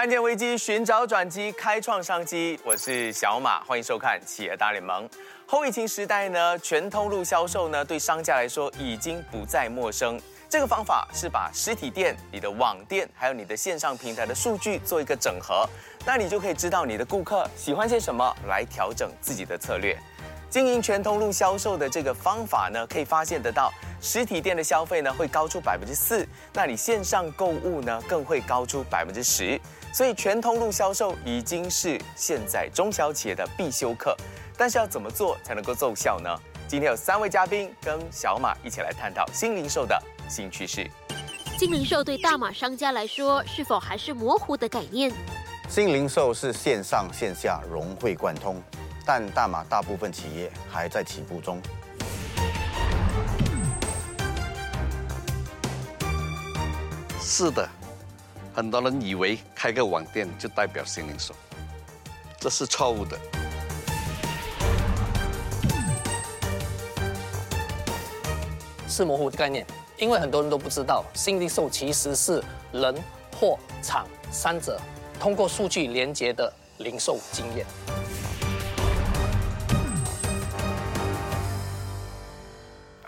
[0.00, 2.58] 看见危机，寻找转机，开创商机。
[2.64, 5.06] 我是小马，欢迎收看企业大联盟。
[5.46, 10.18] 后疫情时代呢，全通路销售呢，对商家来说已经不再陌生。
[10.48, 15.68] 这个方法是把实体店、你的网店，还有你的线上平台的数据做一个整合，
[16.06, 19.94] 那你就可以知道你的顾客喜欢些什么，来调整自己的策略。
[20.48, 29.60] 经营全通路销售的这个方法呢，可以发现得到，实体店的消费呢会高出百分之四，那你线上购物呢更会高出百分之十。
[29.92, 34.16] 所以全通路销售已经是现在中小企业的必修课。
[34.56, 36.28] 但是要怎么做才能够奏效呢？
[36.68, 40.88] 今天有三位嘉宾跟小马一起来探讨新零售的新趋势。
[41.58, 45.12] 新零售对大马商家来说，是否还是模糊的概念？
[45.68, 48.62] 新零售是线上线下融会贯通。
[49.04, 51.60] 但大马大部分企业还在起步中。
[57.18, 57.68] 是的，
[58.52, 61.34] 很多人以为开个网店就代表新零售，
[62.38, 63.18] 这是错误的。
[68.88, 69.64] 是模糊的概念，
[69.98, 72.42] 因为很多人都不知道，新零售其实是
[72.72, 72.92] 人、
[73.38, 74.80] 货、场三者
[75.20, 77.64] 通过数据连接的零售经验。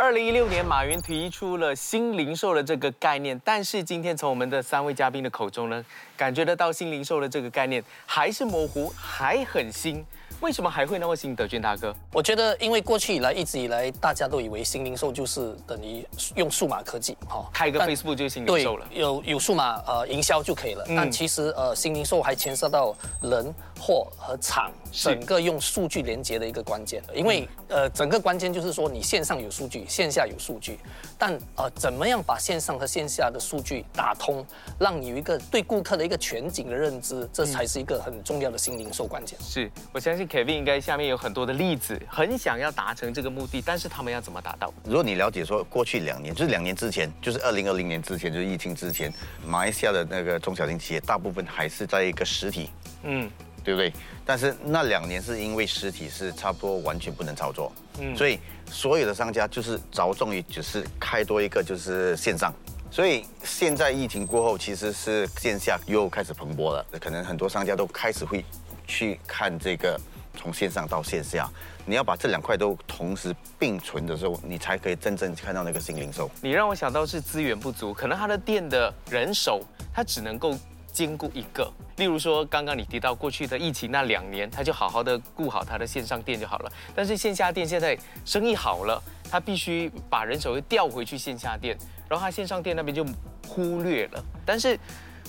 [0.03, 5.85] 二零一六年，马云提出了新零售的这个概念，但是今天从我们的三位嘉宾的口中呢，
[6.17, 10.05] 感觉得到新零售的这个概念还是模糊，还很新。
[10.41, 11.37] 为什么还会那么新？
[11.37, 20.85] 德俊大哥，我觉得，因为过去以来一直以来，大家都以为新零售就是等于用数码科技，哈，开个 Facebook 就是新零售了，有有数码呃营销就可以了。
[20.89, 27.03] 但其实呃，新零售还牵涉到人、货和厂整个用数据连接的一个关键。
[27.15, 30.79] 因为呃，整个关键就是说，你线上有数据，线下有数据，
[31.19, 34.47] 但呃，怎么样把线上和线下的数据打通，
[34.79, 39.39] 让有一个对顾客的一个全景的认知，这才是一个很重要的新零售关键。
[39.41, 40.23] 是我相信。
[40.23, 44.73] Kevin 应该下面有很多的例子，很想要达成这个目的，但是他们要怎么达到？
[44.85, 49.13] 如果你了解说，过去两年就是两年之前，就是二零二零年之前，就是疫情之前，
[49.45, 52.71] 马来西亚的那个中小型企业大部分还是在一个实体，
[53.03, 53.29] 嗯，
[53.65, 53.93] 对不对？
[54.25, 58.39] 但是那两年是因为实体是差不多完全不能操作，嗯，所以
[58.71, 62.53] 所有的商家就是着重于只是开多一个就是线上，
[62.91, 68.45] 所以现在疫情过后，其实是线下又开始蓬勃了，可能很多商家都开始会
[68.87, 70.01] 去看这个。
[70.35, 71.47] 从线上到线下，
[71.85, 76.29] 你要把这两块都同时并存的时候，你才可以真正看到那个新零售。
[76.41, 79.63] 你让我想到是资源不足，可能他的店的人手，
[79.95, 80.57] 他只能够
[80.93, 81.73] 兼顾一个。
[81.97, 86.73] 例如说，刚刚你提到过去的疫情那两年，他就好好的顾好他的线上店就好了。
[86.95, 91.77] 但是线下店现在生意好了，他必须把人手又调回去线下店，
[92.09, 93.05] 然后他线上店那边就
[93.49, 94.25] 忽略了。
[94.45, 94.79] 但是。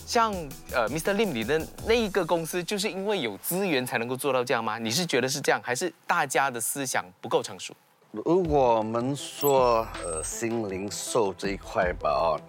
[0.05, 0.33] 像
[0.73, 1.15] 呃，Mr.
[1.15, 4.77] Lim 里的那一个公司，就是因为有资源才能够做到这样吗？
[4.77, 7.73] 你是觉得是这样，还是大家的思想不够成熟？
[8.11, 12.41] 如果我们说呃新零售这一块吧，哦，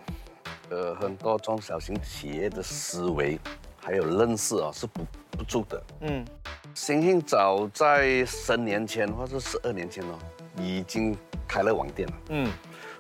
[0.70, 3.38] 呃，很多中小型企业的思维
[3.76, 5.82] 还有认识啊是不不足的。
[6.00, 6.24] 嗯，
[6.74, 10.18] 星星早在十年前或者十二年前哦，
[10.58, 11.16] 已经
[11.46, 12.14] 开了网店了。
[12.30, 12.50] 嗯。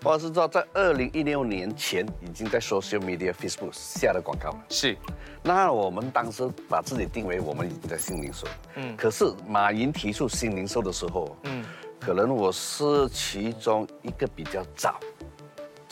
[0.02, 4.64] 或者是说，在二零一六年前已经在 social media Facebook 下了广告了。
[4.68, 4.94] 是，
[5.42, 8.46] 那我们当时把自己定为我们已经在新零售。
[8.74, 8.94] 嗯。
[8.98, 11.64] 可是马云提出新零售的时候，嗯，
[11.98, 15.00] 可能我是其中一个比较早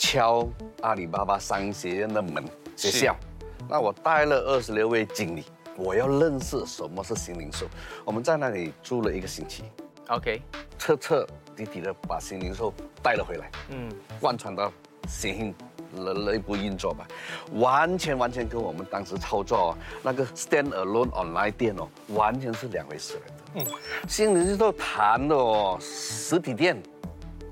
[0.02, 0.44] 敲
[0.80, 2.44] 阿里巴巴商学院的门
[2.76, 3.14] 学校。
[3.68, 5.44] 那我带了二十六位经理，
[5.76, 7.68] 我要认识什么是新零售。
[8.04, 9.62] 我们在那里住了一个星期。
[10.08, 10.42] OK。
[10.76, 11.24] 彻彻。
[11.54, 14.72] 底底的把新零售带了回来，嗯，贯穿到
[15.06, 15.54] 新
[15.94, 17.06] 的内部运作吧，
[17.52, 23.70] 完全完全跟我们当时操作那个 stand alone online 店哦，完全是两回事来的。
[23.70, 23.78] 嗯，
[24.08, 26.82] 新零售谈的哦，实体店，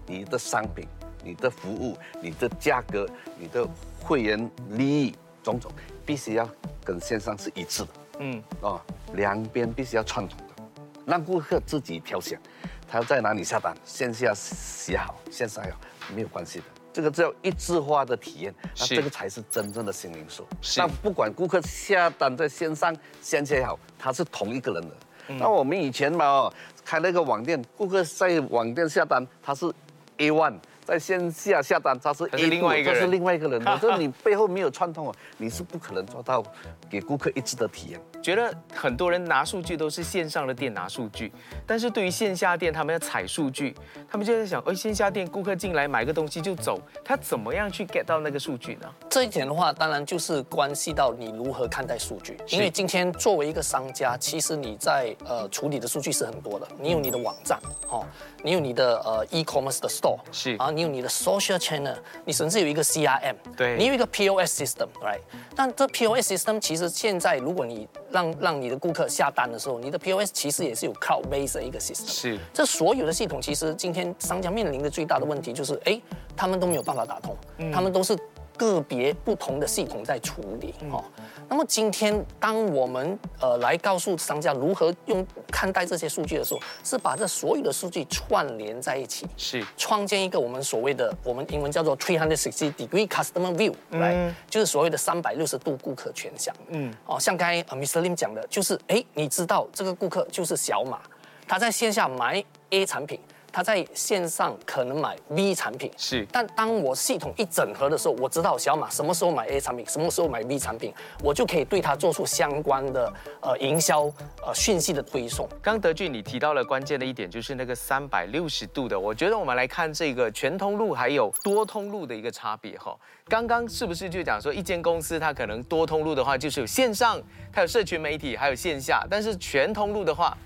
[0.06, 0.88] 你的商品、
[1.22, 3.08] 你的服务、你的价格、
[3.38, 3.66] 你的
[4.02, 5.70] 会员利益种种，
[6.04, 6.48] 必须要
[6.84, 7.88] 跟线上是一致的。
[8.20, 8.80] 嗯，哦，
[9.14, 10.64] 两边必须要串通的，
[11.06, 12.38] 让顾客自己挑选。
[12.86, 15.78] 他要在哪里下单，线下写好，线上也好，
[16.14, 16.64] 没有关系的。
[16.92, 20.44] 这个叫一致化的体验，那这个才是真正的新零售。
[20.76, 24.96] 那不管顾客下单在线上、线下也好，他是同一个人的。
[25.38, 26.52] 那我们以前嘛，
[26.84, 29.72] 开那个网店，顾客在网店下单，他是
[30.16, 30.58] A one。
[30.90, 33.64] 在线下下单，他是 A 另外一个人，是另外一个人。
[33.64, 36.42] 我 说你背后没有串通啊，你是不可能做到
[36.90, 38.00] 给顾客一致的体验。
[38.20, 41.32] 觉得很多人拿数据都是线上的店拿数据，
[41.64, 43.72] 但是对于线下店，他们要采数据，
[44.10, 48.92] 他们就在想，哎，线下店顾客进来买个东西就走，他怎么样去 get 到那个数据呢？
[49.08, 52.36] 这一点的话，当然就是关系到你如何看待数据。
[52.48, 56.66] 因为今天作为一个商家，其实你在呃处理的数据是很多的。
[56.80, 57.58] 你有你的网站，
[57.88, 58.04] 哦，
[58.42, 65.20] 你有你的呃 e-commerce 的 store，是啊，你有你的 social channel，你甚至有一个 CRM，对，你有一个 POS system，right？
[65.54, 72.08] 但这 POS system 其实现在如果你让让你的顾客下单的时候，你的 POS 其实也是有 cloud base 的一个 system。
[72.08, 76.00] 是，这所有的系统其实今天商家面临的最大的问题就是，哎，
[76.36, 77.36] 他们都没有办法打通，
[77.72, 78.16] 他们都是
[78.56, 80.74] 个别不同的系统在处理。
[80.90, 81.04] 哦，
[81.50, 96.54] 那么今天当我们呃来告诉商家如何用看待这些数据的时候，是把这所有的数据串联在一起，是创建一个我们所谓的我们英文叫做 three hundred sixty degree customer view，来，就是所谓的三百六十度顾客全向。
[96.68, 98.00] 嗯，哦，像刚才 Mr.
[98.00, 101.00] Lim 讲的，就是哎，你知道这个顾客就是小马，
[101.48, 103.18] 他在线下买 A 产品。
[103.52, 110.92] 他在线上可能买 B 产品，是，但当我系统一整合的时候，我知道小马什么时候买 A 产品，什么时候买 B 产品，
[111.22, 114.02] 我就可以对他做出相关的呃营销
[114.44, 115.48] 呃讯息的推送。
[115.62, 122.96] 刚德俊你提到了关键的一点，就是那个三百六十度的，我觉得我们来看这个全通路还有多通路的一个差别哈。
[123.28, 127.20] 刚刚是不是就讲说一间公司它可能多通路的话，就是有线上，
[127.52, 130.36] 它有社群媒体，还有线下，但是全通路的话。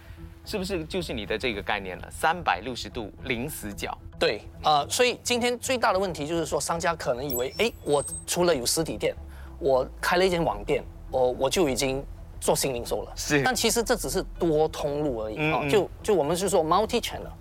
[0.45, 2.09] 是不是就是你的这个概念了？
[2.11, 3.97] 三百六十度零死角。
[4.19, 9.15] 对，呃，所以今天最大的问题就是说，商家可能以为，哎，我除了有实体店，
[9.59, 12.05] 我开了一间网店，我我就已经
[12.41, 13.13] 做新零售了。
[13.17, 13.43] 是。
[13.43, 17.33] 但其实这只是多通路而已啊，就就我们是说 multi channel，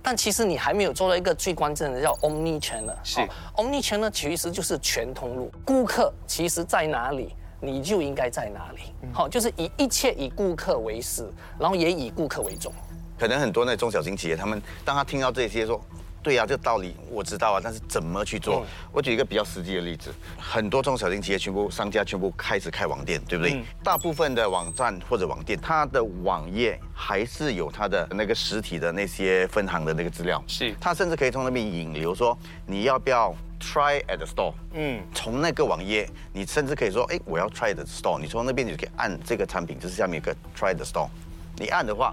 [0.00, 2.94] 但其实你还没有做到一个最关键的叫 omni channel。
[3.02, 3.20] 是。
[3.56, 7.34] omni channel 其实就是全通路，顾客其实在哪里？
[7.64, 8.92] 你就应该在哪里？
[9.14, 11.24] 好，就是以一切以顾客为始，
[11.60, 12.72] 然后也以顾客为重。
[13.16, 15.80] 可能很多那中小型企业，他们当他听到这些说，
[16.22, 18.64] 对呀，这个道理我知道啊，但是怎么去做？
[18.92, 23.62] 我举一个比较实际的例子，很多中小型企业全部商家全部开始开网店，对不对？
[23.82, 30.74] 大部分的网站或者网店，它的网页还是有它的那个实体的那些分行的那个资料，是。
[30.80, 41.08] 它甚至可以从那边引流，说你要不要？Try at the store，嗯，从那个网页，你甚至可以说，哎，我要 try the store，你从那边你就可以按这个产品，就是下面有个 try the store，
[41.56, 42.12] 你按的话，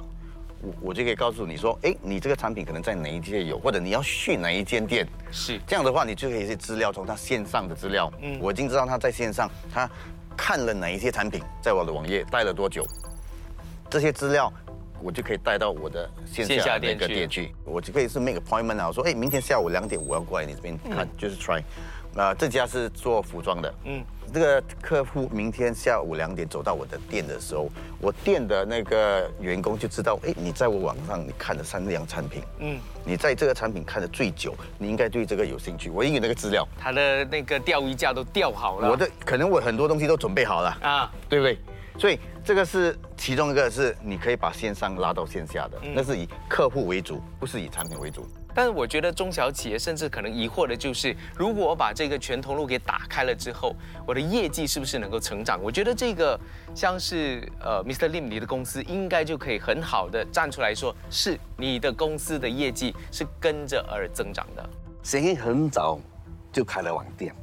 [0.62, 9.90] 我我就可以告诉你说，哎，你这个产品可能在哪一间有，或者你要去哪一间店，是这样的话，你就可以是资料从他线上的资料，嗯，我已经知道他在线上他
[10.36, 12.86] 看了哪一些产品，在我的网页待了多久，
[13.90, 14.52] 这些资料。
[15.02, 21.64] 我就可以带到我的线下那个店去，我就可以是 make appointment 啊，我说哎，明天下午两点我要过来你这边看，就是 try。
[22.20, 27.70] 啊，这家是做服装的，嗯，这个客户明天下午两点走到我的店的时候，
[28.02, 35.90] 我店的那个员工就知道，哎，你在我网上你看了三样产品，嗯，你在这个产品看的最久，你应该对这个有兴趣。
[35.90, 41.58] 我已经有那个资料，他的那个钓鱼架都钓好了，我的可能我很多东西都准备好了啊，对不对？
[41.98, 48.28] 所以这个是其中一个，是你可以把线上拉到线下的，那是以客户为主，不是以产品为主。
[48.60, 53.74] 但是我觉得中小企业甚至可能疑惑的就是，如果我把这个全通路给打开了之后，
[54.06, 55.58] 我的业绩是不是能够成长？
[55.64, 56.38] 我觉得这个
[56.76, 58.10] 像是呃，Mr.
[58.10, 64.70] Lim 你的公司应该就可以很好的站出来说，是你的公司的业绩是跟着而增长的。
[65.04, 65.98] 沈英很早
[66.52, 67.34] 就开了网店，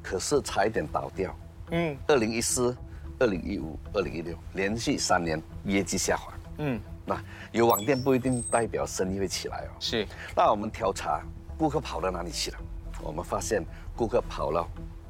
[0.00, 1.36] 可是差一点倒掉。
[1.72, 2.72] 嗯，二零一四。
[3.18, 6.34] 二零一五、二零一六连续三年业绩下滑。
[6.58, 7.16] 嗯，那
[7.52, 9.70] 有网店不一定代表生意会起来哦。
[9.80, 10.06] 是。
[10.34, 11.22] 那我们调查
[11.56, 12.58] 顾客跑到哪里去了？
[13.00, 14.66] 我们发现顾客跑了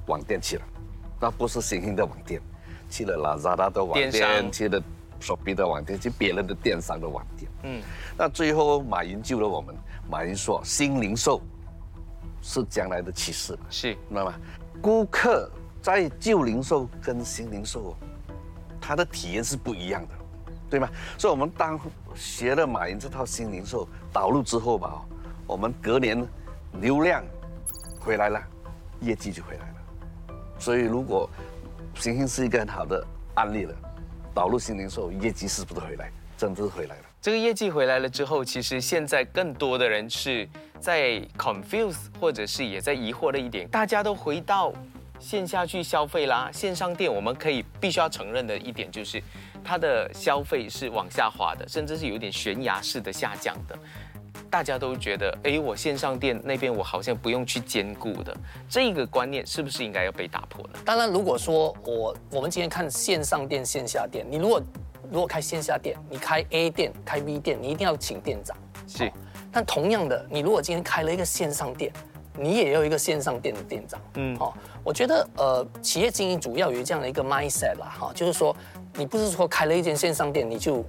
[0.06, 0.62] 网店去了。
[1.20, 2.40] 那不是新兴的网店，
[2.90, 4.82] 去了 Lazada 的网店，去了
[5.20, 7.50] Shopee 的网店，去别人的电商的网店。
[7.64, 7.82] 嗯。
[8.16, 9.74] 那最后马云救了我们。
[10.08, 11.40] 马云说：“新零售
[12.42, 13.96] 是将来的趋势。”是。
[14.08, 14.34] 那么
[14.80, 15.50] 顾客。
[15.82, 17.96] 在旧零售跟新零售，
[18.80, 20.14] 他的体验是不一样的，
[20.76, 20.90] 对吗？
[21.16, 21.80] 所以，我们当
[22.14, 25.02] 学了马云这套新零售导入之后吧，
[25.46, 26.22] 我们隔年
[26.82, 27.24] 流量
[27.98, 28.38] 回来了，
[29.00, 30.36] 业绩就回来了。
[30.58, 31.28] 所以，如果
[31.94, 33.02] 行星是一个很好的
[33.36, 33.74] 案例了，
[34.34, 36.12] 导入新零售，业绩是不是回来？
[36.36, 37.02] 真的回来了。
[37.22, 40.46] 这个业绩回来了之后，其实现在更多的人是
[40.78, 44.74] 在 confuse，或者是也在疑惑的一点，大家都回到。
[45.18, 49.18] 线下去消费啦，线上店我们可以必须要承认的一点就是，
[49.66, 53.76] 它的消费是往下滑的，甚至是有点悬崖式的下降的。
[54.48, 58.34] 大家都觉得，哎，我线上店那边我好像不用去兼顾的，
[58.68, 60.78] 这个观念是不是应该要被打破呢？
[60.84, 64.62] 当然，如果说我我们今天看线上店、线下店，你如果
[65.10, 68.56] 如果开线下店，你开 A 店、开 B 店，你一定要请店长。
[68.86, 69.10] 是。
[69.50, 71.92] 但同样的，你如果今天开了一个线上店，
[72.38, 74.00] 你也有一个线上店的店长。
[74.14, 74.36] 嗯。
[74.36, 78.54] 好，我觉得呃，企业经营主要有这样的一个 mindset 啦，哈，就是说，
[78.96, 80.84] 你不是说开了一间线上店，你就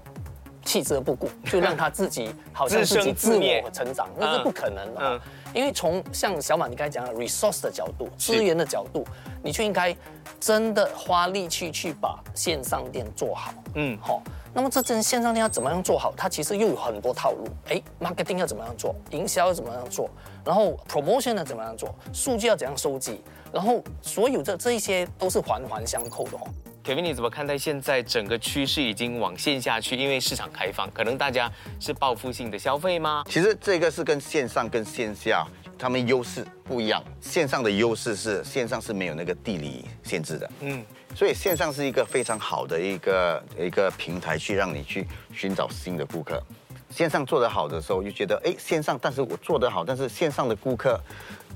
[0.63, 4.99] 弃之而不顾，就让他自己好像自己自我成长， 那是不可能的。
[5.01, 5.21] 嗯。
[5.53, 9.03] 因为从像小马你刚才讲的 resource 的角度，资源的角度，
[9.41, 9.95] 你就应该
[10.39, 13.53] 真的花力气去把线上店做好。
[13.75, 13.97] 嗯。
[14.01, 14.21] 好。
[14.53, 16.11] 那么这间线上店要怎么样做好？
[16.17, 17.45] 它其实又有很多套路。
[17.69, 18.95] 哎，marketing 要怎么样做？
[19.11, 20.09] 营销要怎么样做？
[20.43, 21.93] 然后 promotion 要怎么样做？
[22.11, 23.21] 数据要怎样收集？
[23.53, 26.47] 然后所有这这一些都是环环相扣的哦。
[26.87, 29.97] Kevin，你怎么看待现在整个趋势已经往线下去？
[29.97, 31.51] 因为市场开放，可能大家
[31.81, 33.25] 是报复性的消费吗？
[33.27, 35.45] 其实这个是跟线上跟线下
[35.77, 37.03] 他们优势不一样。
[37.19, 40.49] 线上的优势是线上是没有那个地理限制的。
[40.61, 40.81] 嗯。
[41.13, 46.41] 所以线上是一个非常好的一个一个平台，去让你去寻找新的顾客。
[46.89, 50.97] 线上做得好的时候，就觉得哎，线上，但是我做得好，但是线上的顾客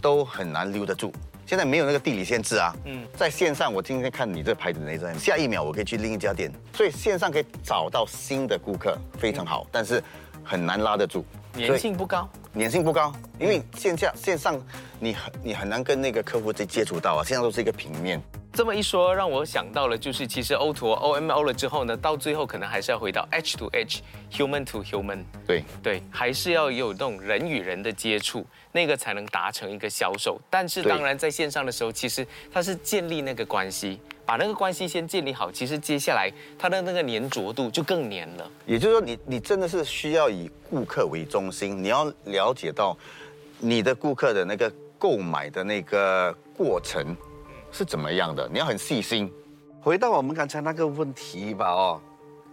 [0.01, 1.09] 都很难留得住。
[1.51, 2.73] 现在没有那个地理限制啊。
[2.85, 6.49] 嗯，在线上，我今天看你这牌子哪家，下一秒我可以去另一家店。
[6.73, 10.01] 所以线上可以找到新的顾客，非常好，但是
[10.45, 11.25] 很难拉得住，
[11.57, 12.25] 粘性不高。
[12.57, 14.57] 粘性不高，因为线下线上
[14.97, 18.21] 你很你很难跟那个客户接接触到啊，线上都是一个平面。
[18.53, 25.23] 这么一说，让我想到了，就是其实 O to O M O 了之后呢，到最后可能还是要回到 H to H，human to human。
[25.47, 30.37] 对对，还是要有那种人与人的接触，那个才能达成一个销售。
[30.49, 36.29] 但是当然，在线上的时候，其实它是建立那个关系，把那个关系先建立好，其实接下来
[36.59, 38.51] 它的那个粘着度就更粘了。
[38.65, 42.97] 也就是说，你你真的是需要以顾客为中心，你要了解到
[43.59, 47.15] 你的顾客的那个购买的那个过程。
[47.71, 48.47] 是怎么样的？
[48.49, 49.31] 你要很细心。
[49.81, 52.01] 回到我们刚才那个问题吧，哦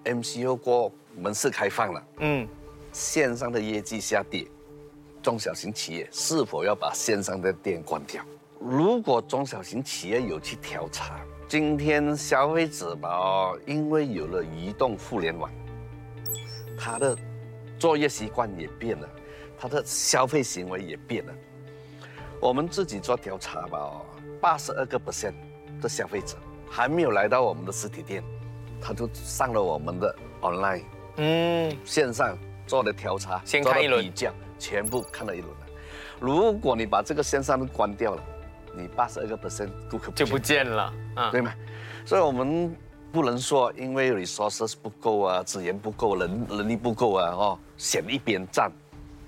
[0.04, 2.48] ，MCO 过门市开放了，嗯，
[2.92, 4.46] 线上的业绩下跌，
[5.22, 8.24] 中小型企业是否要把线上的店关掉？
[8.60, 15.50] 如果中小型企业有去调查，今天消费者吧，哦，因为有了移动互联网，
[16.78, 17.16] 他的
[17.78, 19.08] 作业习惯也变了，
[19.58, 21.34] 他的消费行为也变了。
[22.40, 24.06] 我们自己做调查吧，哦。
[24.40, 25.34] 八十二个 percent
[25.80, 26.36] 的消费者
[26.70, 28.22] 还没有来到我们的实体店，
[28.80, 30.84] 他就上了我们的 online，
[31.16, 34.04] 嗯，线上做的调查，先看一轮。
[34.04, 35.66] 比较，全部看了一轮了。
[36.20, 38.22] 如果你把这个线上关掉了，
[38.74, 41.52] 你八十二个 percent 顾客就不见了，嗯对吗？
[42.04, 42.74] 所以我们
[43.10, 48.70] 不能说因为 resources 不够啊，资源不够，人能力不够啊，哦，选一边站，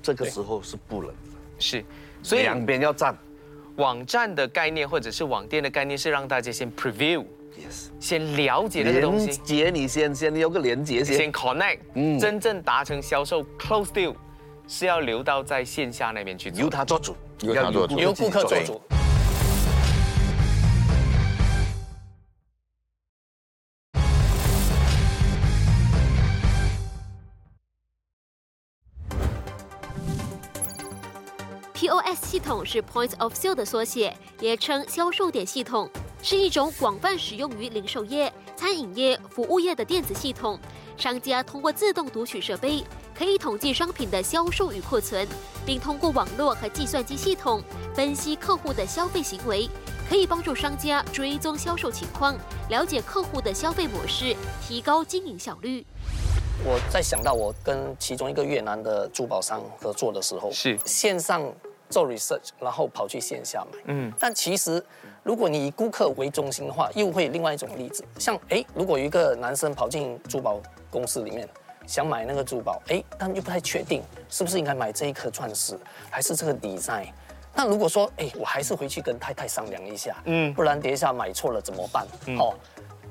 [0.03, 1.15] 这个时候是不能的，
[1.59, 1.85] 是，
[2.23, 3.17] 所以两边要站。
[3.81, 9.29] 网站的概念或者是网店的概念是让大家先 preview，yes，先了解那个东西。
[9.29, 11.17] 连接你先先有个连接先。
[11.17, 14.15] 先 connect，嗯，真正达成销售 close deal，
[14.69, 16.61] 是要留到在线下那边去做。
[16.61, 18.79] 由他做主，由他做主，由顾客做主。
[31.81, 35.89] POS 系统是 Point of Sale 的缩写，也称销售点系统，
[36.23, 40.61] 是一种广泛使用于零售业、餐饮业、服务业的电子系统。
[40.99, 42.85] 商家通过自动读取设备，
[43.15, 45.27] 可以统计商品的销售与库存，
[45.65, 47.63] 并通过网络和计算机系统
[47.95, 49.67] 分析客户的消费行为，
[50.07, 52.37] 可以帮助商家追踪销售情况，
[52.69, 54.37] 了解客户的消费模式，
[54.69, 55.87] 提高经营效率。
[56.63, 61.51] 我在想到我跟其中一个越南的珠宝商合作的时候，是线上。
[61.91, 63.79] 做 research，然后跑去线下买。
[63.87, 64.83] 嗯，但其实
[65.23, 68.05] 如果你以顾客为中心的话，又会另外一种例子。
[68.19, 71.49] 像哎，如果有一个男生跑进珠宝公司里面，
[71.87, 75.79] 想买那个珠宝，哎，但又不太确定是不是应该买这一颗钻石，
[76.09, 77.09] 还是这个 design。
[77.53, 82.07] 那如果说哎，我还是回去跟太太商量一下，嗯，不然等一下买错了怎么办？
[82.39, 82.55] 哦，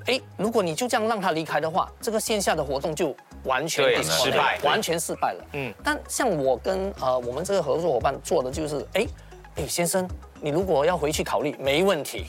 [0.05, 3.15] 哎，如果你就这样让他离开的话，这个线下的活动就。
[3.43, 5.45] 完全失败，完全失败了。
[5.53, 9.07] 嗯，但像我跟呃我们这个合作伙伴做的就是，哎，
[9.55, 10.07] 哎先生，
[10.41, 12.25] 你如果要回去考虑，没问题。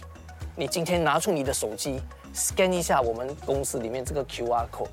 [0.56, 2.00] 你今天拿出你的手机
[2.34, 4.88] ，scan 一下我们公司里面这个 QR code，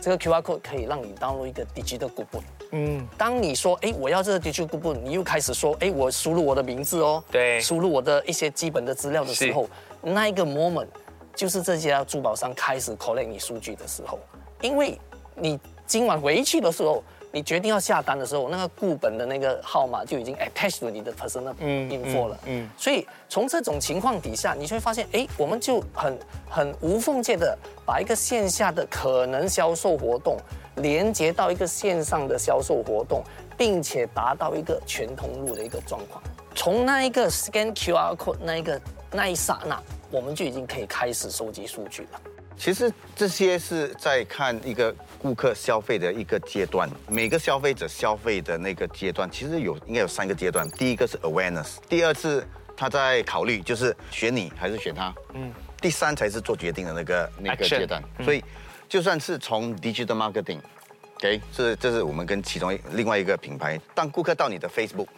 [0.00, 2.42] 这个 QR code 可以让你 download 一个 digital coupon。
[2.72, 9.68] 嗯，当你说，哎，我要这个 digital coupon，你又开始说，哎，我输入我的名字哦，对，输入我的一些基本的资料的时候，
[10.00, 10.88] 那一个 moment
[11.36, 14.18] 就是这家珠宝商开始 collect 你数据的时候，
[14.60, 14.98] 因为。
[15.34, 22.38] 你今晚回去的时候，你决定要下单的时候，那个固本的那个号码就已经 attached 你的 personal info 了。
[22.46, 30.36] 嗯，所以从这种情况底下，你就会发现，哎，我们就很很无缝界的把一个线下的可能销售活动
[30.76, 33.22] 连接到一个线上的销售活动，
[33.56, 36.22] 并且达到一个全通路的一个状况。
[36.54, 42.20] 从那一个 scan QR code 那一个那一刹那，我们就已经可以开始收集数据了。
[42.56, 50.68] 其实这些是在看一个顾客消费的一个阶段，每个消费者消费的那个阶段，其实有应该有三个阶段。
[50.70, 58.02] 第一个是 awareness，第二次他在考虑就是选你还是选他，嗯，第三才是做决定的那个那个阶段。
[58.22, 58.44] 所以
[58.88, 65.08] 就算是从 digital marketing，OK，这这是我们跟其中另外一个品牌，当顾客到你的 Facebook，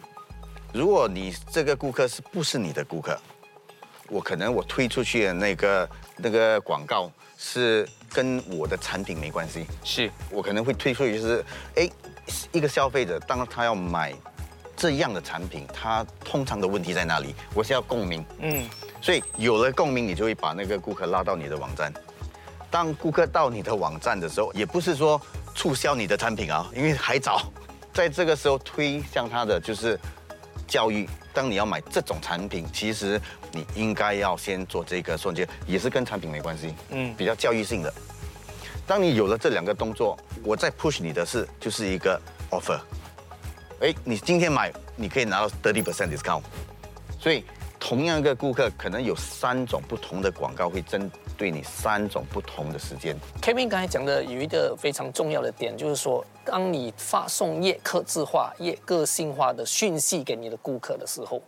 [0.73, 3.19] 如果你这个顾客是不是你的顾客，
[4.09, 7.11] 我可能我推出去的那个那个广告。
[7.47, 11.87] 是跟我的产品没关系，是我可能会推出就是，哎，
[12.51, 14.11] 一个消费者当他要买
[14.75, 17.35] 这样的产品，他通常的问题在哪里？
[17.53, 18.67] 我是要共鸣，嗯，
[18.99, 21.93] 所以有了共鸣，你就会把那个顾客拉到你的网站。
[22.71, 25.21] 当顾客到你的网站的时候，也不是说
[25.53, 27.43] 促销你的产品啊，因为还早，
[27.93, 29.99] 在这个时候推向他的就是
[30.67, 31.07] 教育。
[31.31, 33.21] 当你要买这种产品，其实
[33.55, 37.93] 你应该要先做这个瞬间，也是跟产品没关系，嗯，比较教育性的。
[38.85, 42.21] 当你有了这两个动作，我再 push 你的是就是一个
[42.51, 42.79] offer，
[43.79, 46.43] 哎，你今天买你可以拿到 thirty percent discount，
[47.17, 47.45] 所以
[47.79, 51.09] 同样一个顾客可能有三种不同的广告会针。
[51.37, 61.41] 对你三种不同的时间，Kevin 刚才讲的有一个非常重要的点，就是说，当你发送越客制化、越个性化的讯息给你的顾客的时候，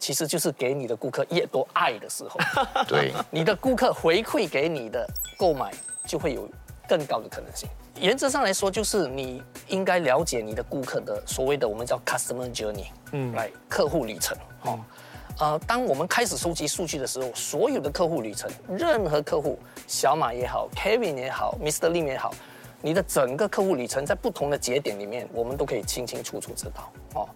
[0.00, 2.40] 其实就是给你的顾客越多爱的时候。
[2.88, 5.06] 对，你的顾客回馈给你的
[5.38, 5.70] 购买
[6.06, 6.48] 就会有
[6.88, 7.68] 更高的可能性。
[8.00, 14.80] 原则上来说，就是你应该了解你的顾客的所谓的我们叫 customer journey，嗯，来客户旅程，哦。
[15.38, 21.90] 呃，当我们开始收集数据的时候，所有的客户旅程，任何客户，小马也好，Kevin 也好，Mr.
[21.90, 22.34] Lim 也好，
[22.82, 26.92] 你的整个客户旅程在不同的节点里面，我们都可以清清楚楚知道。
[27.14, 27.28] 哦，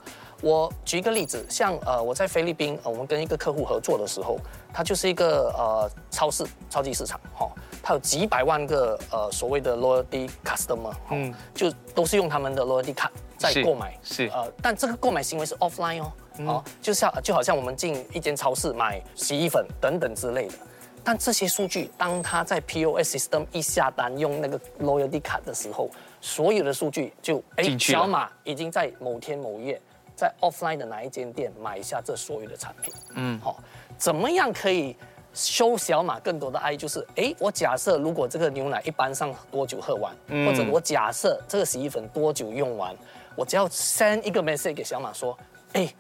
[0.44, 4.38] 我举一个例子，像呃，我在菲律宾，呃，我们跟一个客户合作的时候，
[4.74, 7.50] 他就是一个呃超市超级市场，哈，
[7.82, 16.12] 他有几百万个呃所谓的 loyalty customer，嗯，就都是用他们的 loyalty 卡在购买，是，呃，但这个购买行为是 offline 哦。
[16.40, 20.54] 哦，就像就好像我们进一间超市买洗衣粉等等之类的，
[21.02, 25.88] 但这些数据当他在 POS system 一下单用那个 loyalty 卡的时候，
[26.20, 29.80] 所有的数据就哎，小马已经在某天某月
[30.16, 32.94] 在 offline 的哪一间店买下这所有的产品。
[33.14, 33.62] 嗯，好，
[33.96, 34.96] 怎么样可以
[35.32, 36.76] 收小马更多的爱？
[36.76, 40.14] 就是哎，我假设如果这个牛奶一般上多久喝完，
[40.46, 42.94] 或者我假设这个洗衣粉多久用完，
[43.36, 45.36] 我只要 send 一个 message 给小马说，
[45.72, 45.92] 哎。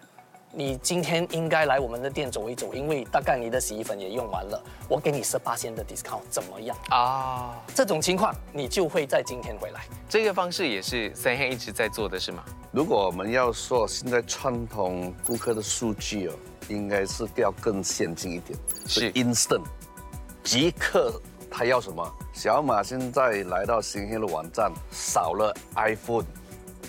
[0.56, 7.60] 你今天应该来我们的店走一走，因为大概你的洗衣粉也用完了，我给你十八千的 discount，怎么样啊？
[7.74, 9.80] 这种情况你就会在今天回来。
[10.08, 12.44] 这个方式也是三黑一直在做的是吗？
[12.70, 16.34] 如果我们要说现在传统顾客的数据哦，
[16.68, 19.64] 应该是要更先进一点，是 instant，
[20.44, 22.08] 即刻他要什么？
[22.32, 26.24] 小马现在来到新黑的网站，少了 iPhone。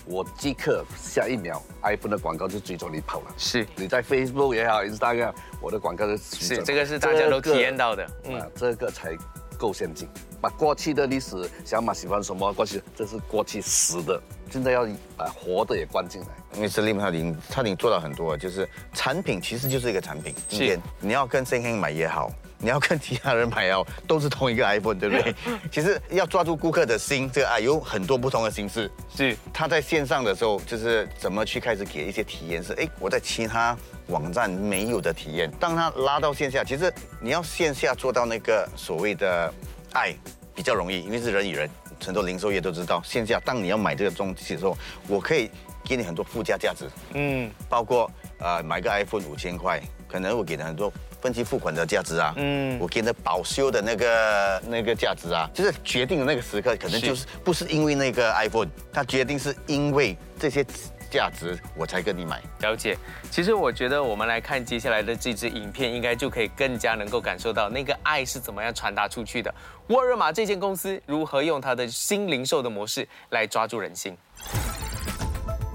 [0.05, 3.25] 我即刻下一秒，iPhone 的广告就追着你跑了。
[3.37, 8.07] 是，你在 Facebook 也好，Instagram，我的广告就是这个是大家都体验到的。
[8.25, 9.17] 嗯，这个才
[9.57, 10.07] 够先进。
[10.39, 14.87] 把过去的历史，小马喜欢什么过去，这是过去死的，现在要
[15.17, 16.27] 把活的也关进来。
[16.53, 20.35] 因为是立马他已经他已经做到很多，就是产品其实就是一个产品。
[20.47, 22.31] 今天你要跟 s i n 买也好。
[22.57, 25.35] 你要跟其他人买哦， 都是同一个 iPhone，对不对？
[25.71, 28.89] 其实要抓住顾客的心，这个啊有很多不同的形式。
[29.15, 35.51] 是他在线上的时候，就是怎么去开始给一些体验，是哎我在其他网站没有的体验。
[35.59, 39.53] 当他拉到线下，其实你要线下做到那个所谓的
[39.93, 40.15] 爱
[40.55, 41.69] 比较容易，因为是人与人，
[42.03, 45.51] 很多零售业都知道，线下当你要买这个东西的时候，我可以
[45.83, 46.85] 给你很多附加价值。
[47.13, 50.91] 嗯，包括呃买个 iPhone 五千块，可能我给了很多。
[51.25, 60.63] 分期付款的价值啊，嗯，我给的保修的那个那个价值啊，就是决定的那个时刻，可能就是不是因为那个 iPhone，它决定是因为这些
[61.09, 62.39] 价值我才跟你买。
[62.59, 62.95] 了解，
[63.31, 69.51] 其实我觉得我们来看接下来的这支影片，应该就可以更加能够感受到那个爱是怎么样传达出去的。
[69.87, 74.15] 沃尔玛这间公司如何用它的新零售的模式来抓住人心？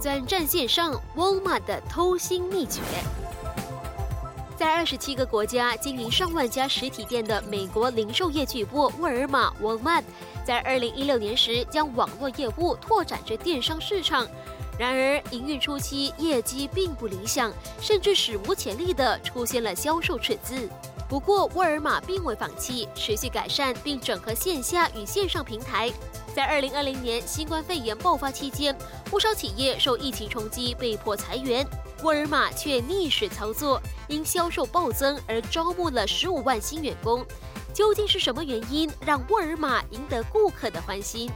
[0.00, 2.80] 转战线上，沃尔玛的偷心秘诀。
[4.60, 10.02] 在二十七个国家经营上万家实体店的美国零售业巨擘沃尔玛 （Walmart）
[10.44, 14.28] 在二零一六年时将网络业务拓展至电商市场。
[14.78, 20.68] 然而，营运初期业绩并不理想，甚至史无前例地出现了销售赤字。
[21.08, 25.90] 不过，沃尔玛并未放弃，持续改善并整合线下与线上平台。
[26.34, 31.66] 在二零二零年新冠肺炎爆发期间，不少企业受疫情冲击被迫裁员，
[32.02, 37.24] 沃尔玛却逆势操作，因销售暴增而招募了十五万新员工。
[37.72, 41.30] 究竟是什么原因让沃尔玛赢得顾客的欢心？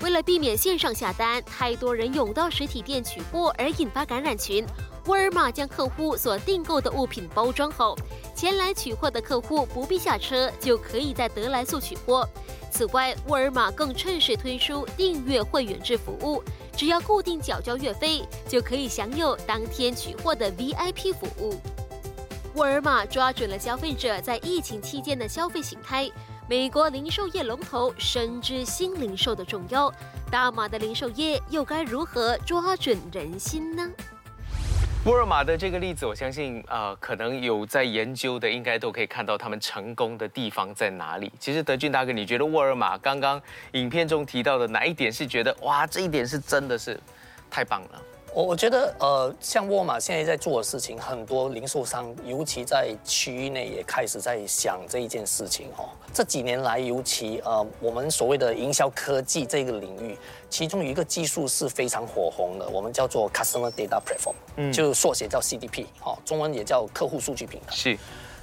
[0.00, 4.64] 为了避免线上下单太多人涌到实体店取货而引发感染群，
[5.06, 7.96] 沃尔玛将客户所订购的物品包装好，
[8.34, 12.28] 前来取货的客户不必下车就可以在德莱素取货。
[12.70, 16.42] 此外，沃尔玛更趁势推出订阅会员制服务，
[16.76, 21.60] 只要固定缴交月费，就可以享有当天取货的 VIP 服务。
[22.54, 26.08] 沃尔玛抓准了消费者在疫情期间的消费形态。
[26.48, 29.92] 美国零售业龙头深知新零售的重要，
[30.30, 33.88] 大马的零售业又该如何抓准人心呢？
[35.06, 41.32] 沃尔玛的这个例子，我相信呃，可能有在研究的，应该都可以看到他们成功的地方在哪里。
[41.38, 43.40] 其实德军大哥，你觉得沃尔玛刚刚
[43.72, 47.00] 影片中提到的哪一点是觉得哇，这一点是真的是
[47.50, 48.02] 太棒了？
[48.32, 55.88] 我我觉得，呃，像沃尔玛现在在做的事情，很多零售商，尤其在区域内也开始在想这一件事情哦。
[56.14, 60.16] 这几年来，尤其呃，我们所谓的营销科技这个领域，
[60.48, 67.74] 其中有一个技术是非常火红的，我们叫做 Customer Data Platform，嗯，就缩写叫 CDP，哈，中文也叫客户数据平台。
[67.74, 67.98] 是，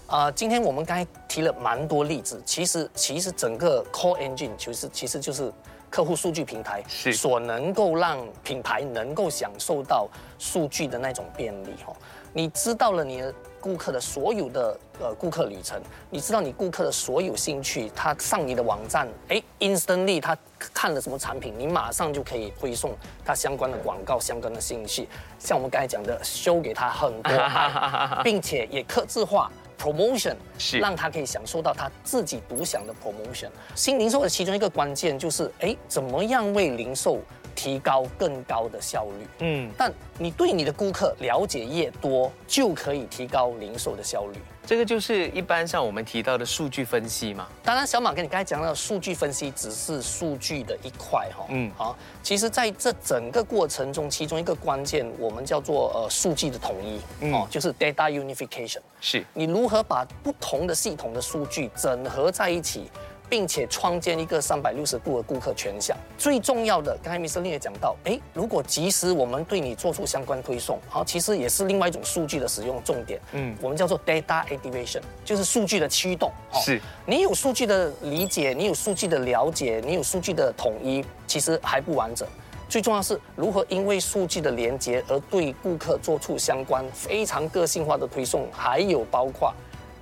[0.05, 5.49] 啊，今天我们刚才提了蛮多例子，其实其实整个 Core Engine 其实其实就是。
[5.89, 11.93] 客户数据平台是所能够让品牌能够享受到数据的那种便利哈，
[12.33, 20.37] 你知道了你的顾客的所有的呃顾客旅程，你知道你顾客的所有兴趣，他上你的网站，哎，instantly 他
[20.73, 22.95] 看了什么产品，你马上就可以推送
[23.25, 25.07] 他相关的广告、相关的信息，
[25.39, 27.31] 像我们刚才讲的，show 给他很多，
[28.23, 29.51] 并且也刻字化。
[29.79, 33.49] Promotion 是让他可以享受到他自己独享的 promotion。
[33.75, 37.19] 新零售的其中一个关键就是，哎，怎么样为零售
[37.55, 39.27] 提高更高的效率？
[39.39, 44.39] 嗯，但你对你的顾客了解越多，就可以提高零售的效率。
[44.67, 47.47] 这个就是一般像我们提到的数据分析嘛。
[47.63, 51.45] 当然，小马跟你刚才讲到，数据分析只是数据的一块哈。
[51.47, 58.79] 嗯，好，其实在这整个过程中，其中一个关键，我们叫做呃数据的统一，哦，就是 data unification。
[58.99, 62.91] 是你如何把不同的系统的数据整合在一起？
[63.29, 65.95] 并且创建一个三百六十度的顾客全向。
[66.17, 67.41] 最重要的，刚才 Mr.
[67.41, 73.19] Lee 也讲到，诶，如果及时我们对你做出相关推送，好，其实也是另外一种数据的使用重点。
[73.33, 76.31] 嗯，我们叫做 data activation，就是数据的驱动。
[76.53, 82.27] 是，你有数据的理解，你有数据的了解，你有数据的统一，其实还不完整。
[82.69, 89.53] 最重要是如何因为数据的连接而对顾客做出相关非常个性化的推送，还有包括。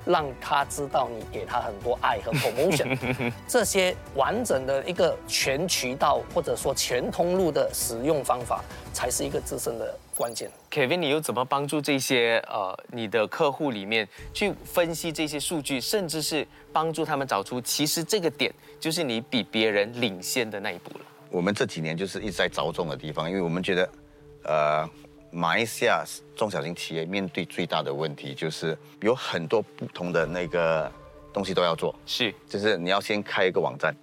[0.06, 2.98] 让他知道你给他很多爱和 promotion，
[3.48, 8.64] 这些完整的一个全渠道或者说全通路的使用方法，
[8.94, 10.50] 才是一个自身的关键。
[10.70, 21.06] Kevin，你又怎么帮助这些呃你的客户里面去分析这些数据，甚至是帮助他们找出其实这个点就是你比别人领先的那一步了？
[21.32, 23.90] 我们这几年就是一直在着重的地方，因为我们觉得，
[24.44, 24.90] 呃。
[25.36, 26.02] 马来西亚
[26.34, 30.90] 中小型企业面对最大的问题就是有很多不同的那个
[31.34, 33.94] 东西都要做，是，就是你要先开一个网站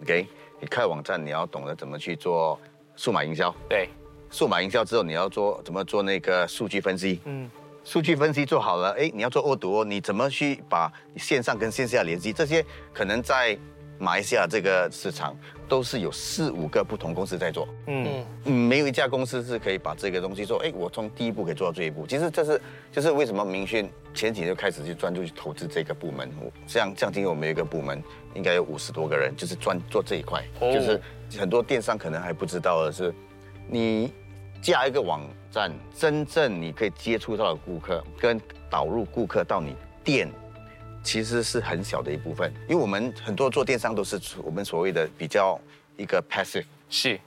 [0.00, 0.26] ，OK，
[0.58, 2.58] 你开网站你要懂得怎么去做
[2.96, 3.90] 数码营销，对，
[4.30, 7.50] 数码营销之后你要做怎么做那个数据分析，嗯，
[7.84, 13.58] 数据分析做好了，哎，你要做恶毒，你怎么去把线上跟线下联系，这些可能在。
[14.02, 15.32] 马来西亚这个市场
[15.68, 22.04] 都是有四五个不同公司在做，嗯嗯，没有一家公司是可以把这个东西说，哎，我从第一步可以做到这一步。
[22.04, 22.60] 其实这是
[22.90, 26.28] 就是为什么明讯前几年就开始去专注去投资这个部门。
[26.66, 28.02] 像像今天我们有一个部门，
[28.34, 30.42] 应该有五十多个人，就是专做这一块。
[30.60, 31.00] 就是
[31.38, 33.14] 很多电商可能还不知道的是，
[33.68, 34.12] 你
[34.60, 40.28] 加一个网站，真正你可以接触到的顾客跟导入顾客到你店。
[41.02, 45.60] 其实是很小的一部分，因为我们很多做电商都是我们所谓的比较
[45.96, 47.18] 一个 passive，是，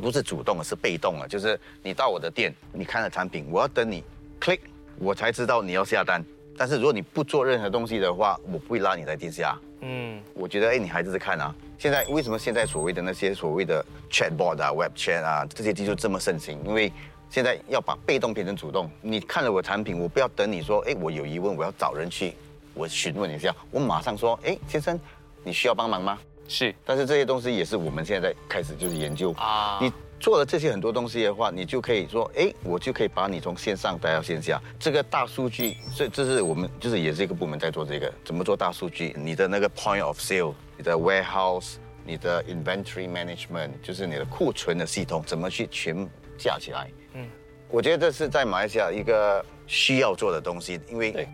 [0.00, 4.04] 不是主动的，是被动的，就是你到我的店，你看了产品，我要等你
[4.40, 4.60] click，
[4.98, 6.24] 我才知道你要下单。
[6.56, 9.58] 但是如果你不做任何东西的话，我不会拉你在地下。
[9.80, 11.54] 嗯，我觉得哎，你还是看啊。
[11.76, 16.58] 现在为什么现在所谓的那些所谓的 chatbot 啊、web chat 啊这些技术这么盛行？
[16.64, 16.90] 因为
[17.28, 18.88] 现在要把被动变成主动。
[19.02, 22.32] 你看了我产品，我不要等你说，哎，我有疑问，我要找人去，
[22.74, 24.98] 我询问一下，我马上说，哎，先生，
[25.42, 26.18] 你需要帮忙吗？
[26.48, 26.74] 是。
[26.84, 29.78] 但是这些东西也是我们现在开始就是研究啊。
[29.80, 34.60] 你做了这些很多东西的话，你就可以说，哎，我就可以把你从线上带到线下。
[34.78, 39.14] 这个大数据，这这是我们就是也是一个部门在做这个，怎么做大数据？
[39.16, 41.76] 你的那个 point of sale，你的 warehouse。
[42.06, 46.06] 你的 inventory management 就是你的库存的系统，怎么去全
[46.36, 46.90] 架起来？
[47.14, 47.26] 嗯，
[47.70, 51.26] 我觉得这是在马来西亚一个需要做的东西，因为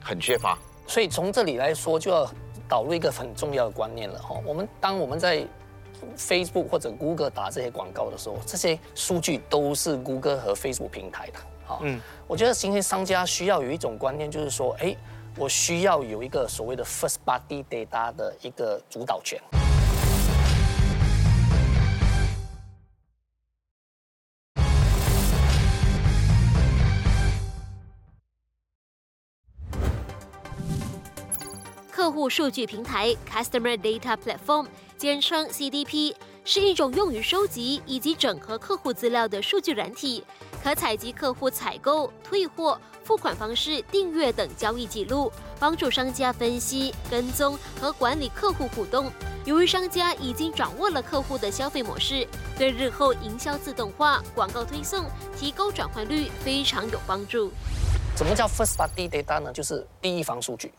[0.00, 0.58] 很缺乏。
[0.86, 2.28] 所以从这里来说，就要
[2.68, 4.40] 导入一个很重要的观念了哈。
[4.44, 5.46] 我们当我们在
[6.16, 11.38] Facebook 或者 Google 打这些广告的时候，这些数据都是 Google 和 Facebook 平台的。
[11.66, 14.94] 哈，嗯，我觉得今天商家需要有一种观念，就是说，哎，
[15.36, 19.40] 我需要有一个所谓的 first party data 的一个主导权。
[32.16, 36.14] 户数据平台 （Customer Data Platform） 简称 CDP，
[36.46, 40.24] 是一种用于收集以及整合客户资料的数据软体，
[40.64, 49.12] 可采集客户采购、退货、付款方式、订阅等交易记录，帮助商家分析、跟踪和管理客户互动。
[49.44, 52.26] 由于商家已经掌握了客户的消费模式，
[52.56, 55.04] 对日后营销自动化、广告推送、
[55.38, 57.52] 提高转换率非常有帮助。
[58.16, 59.52] 什么叫 First Party Data 呢？
[59.52, 60.72] 就是第一方数据。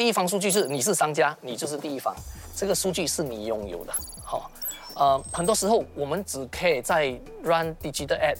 [0.00, 2.16] 第一方数据是你是商家，你就是第一方，
[2.56, 3.92] 这个数据是你拥有的。
[4.24, 4.50] 好，
[4.94, 7.08] 呃，很多时候我们只可以在
[7.42, 8.34] run digital ad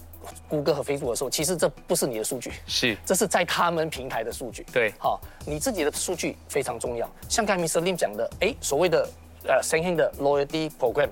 [0.48, 4.64] Google 和 Facebook 的时候，其实这不是你的数据，是，这是在他们平台的数据。
[4.72, 7.06] 对，好，你自己的数据非常重要。
[7.28, 7.82] 像刚才 Mr.
[7.82, 9.06] Lim 讲的，哎，所谓的
[9.46, 11.10] 呃 s i n g 的 loyalty program，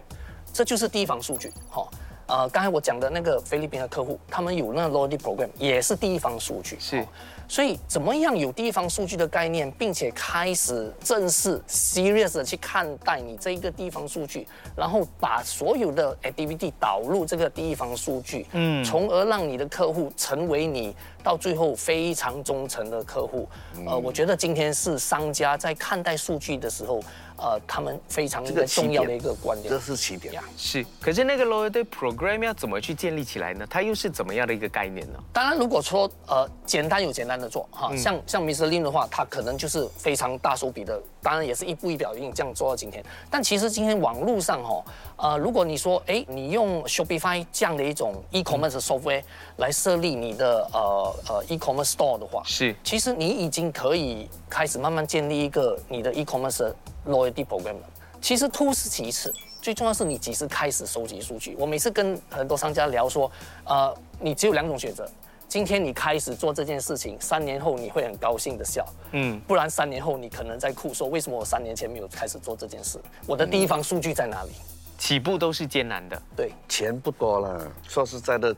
[0.51, 1.53] 这就是第一方数据。
[1.69, 1.91] 好，
[2.27, 6.79] 呃，刚才我讲的那个菲律宾的客户，他们有那个 loyalty program，也是第一方数据。
[6.81, 7.07] 是。
[7.51, 23.49] 所以，怎么样有地方数据的概念，并且开始正式 serious 的去看待你这一个地方数据，然后把所有的 activity 导入这个地方数据，嗯，从而让你的客户成为你到最后非常忠诚的客户。
[23.87, 27.01] 呃，我觉得今天是商家在看待数据的时候。
[27.39, 30.43] 呃，他们非常一个重要的一个观点，这是起点呀。
[30.57, 33.67] 是，可是那个 loyalty program 要怎么去建立起来呢？
[33.71, 35.19] 它又是怎么样的一个概念呢？
[35.33, 38.67] 当然，如果说呃简单有简单的做哈，像像 Mr.
[38.67, 43.05] Lin 的话，他可能就是非常大手笔的，当然也是一步一脚印这样做到今天。
[43.31, 44.85] 但其实今天网络上哈，
[45.19, 49.23] 呃，如果你说哎，你用 Shopify 这样的一种 e-commerce software
[49.59, 56.73] 来设立你的呃呃 e-commerce store 的话，是，其实你已经可以开始慢慢建立一个你的 e-commerce。
[57.07, 57.75] loyalty program，
[58.21, 61.57] 其实 t o 是其次，最重要是你几时开始收集数据。
[61.59, 63.31] 我每次跟很多商家聊说，
[63.65, 65.09] 呃，你只有两种选择，
[65.49, 73.01] 今天你开始做这件事情，三年后你会很高兴的笑，嗯，不然三年后你可能在哭说，为什么我三年前没有开始做这件事？
[73.27, 74.51] 我的第一方数据在哪里？
[74.99, 78.55] 起步都是艰难的，对，钱不多了，说实在的，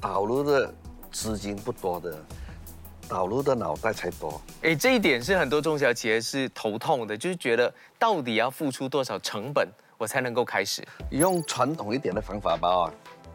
[0.00, 0.72] 导入的
[1.10, 2.16] 资金不多的。
[3.08, 12.90] 导入的脑袋才多，哎，这一点是很多中小企业是头痛的，就是觉得到底要付出多少成本，我才能够开始用传统一点的方法吧，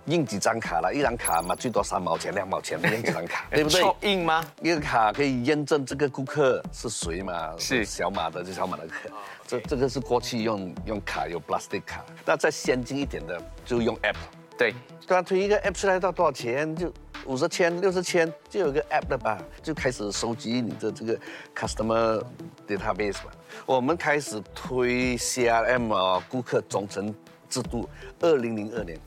[0.08, 3.84] 印几张卡了，一张卡嘛最多三毛钱、两毛钱印几张卡， 对不对？
[4.02, 4.44] 印吗？
[4.62, 7.54] 一个卡可以验证这个顾客是谁嘛？
[7.58, 8.96] 是小马的，就小马的卡。
[9.46, 14.16] 这这个是过去用用卡有 plastic 卡，那再先进一点的就用 app。
[14.58, 14.74] 对，
[15.08, 16.92] 刚推一个 app 出来到多少钱就。
[17.26, 21.20] 五十千、六十千就有个 app 了吧，就开始收集你的这个
[21.54, 22.24] customer
[22.66, 23.32] database 吧。
[23.66, 27.14] 我们开始推 CRM 啊，顾客忠诚
[27.50, 27.90] 制度。
[28.22, 28.98] 二零零二年，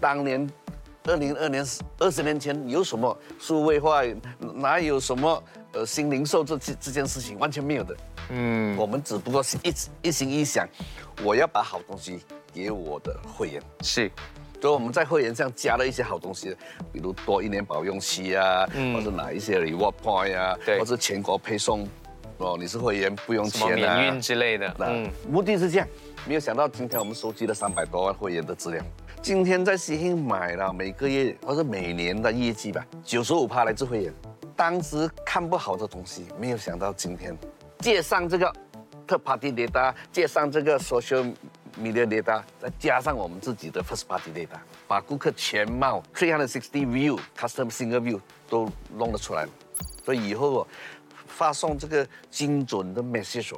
[0.00, 0.48] 当年
[1.04, 1.64] 二零二年
[1.98, 4.02] 二十年前有什么数位化？
[4.54, 7.38] 哪有什么呃新零售这这这件事情？
[7.38, 7.96] 完全没有的。
[8.30, 10.68] 嗯，我们只不过是一一心一想，
[11.22, 12.20] 我要把好东西
[12.52, 13.62] 给我的会员。
[13.82, 14.10] 是。
[14.60, 16.54] 所以我们在会员上加了一些好东西，
[16.92, 21.88] 比如多一年保用期啊，或者哪一些 reward point 啊，或者全国配送，
[22.36, 24.76] 哦，你是会员不用钱啊，免运之类的。
[24.80, 25.88] 嗯，目的是这样，
[26.26, 28.84] 没有想到今天我们收集了三百多万会员的资料。
[29.22, 34.14] 今天在喜庆买了每个月或者每年的业绩吧，九十五趴来自会员。
[34.56, 37.36] 当时看不好的东西，没有想到今天
[37.80, 38.50] 借上这个
[39.06, 41.32] 特 party data，借上这个 social。
[41.80, 49.46] Media data 再加上我们自己的 first party data，把顾客全貌 three hundred sixty view custom single view 都弄得出来，
[50.04, 50.66] 所以以后
[51.28, 53.56] 发送这个精准的 message，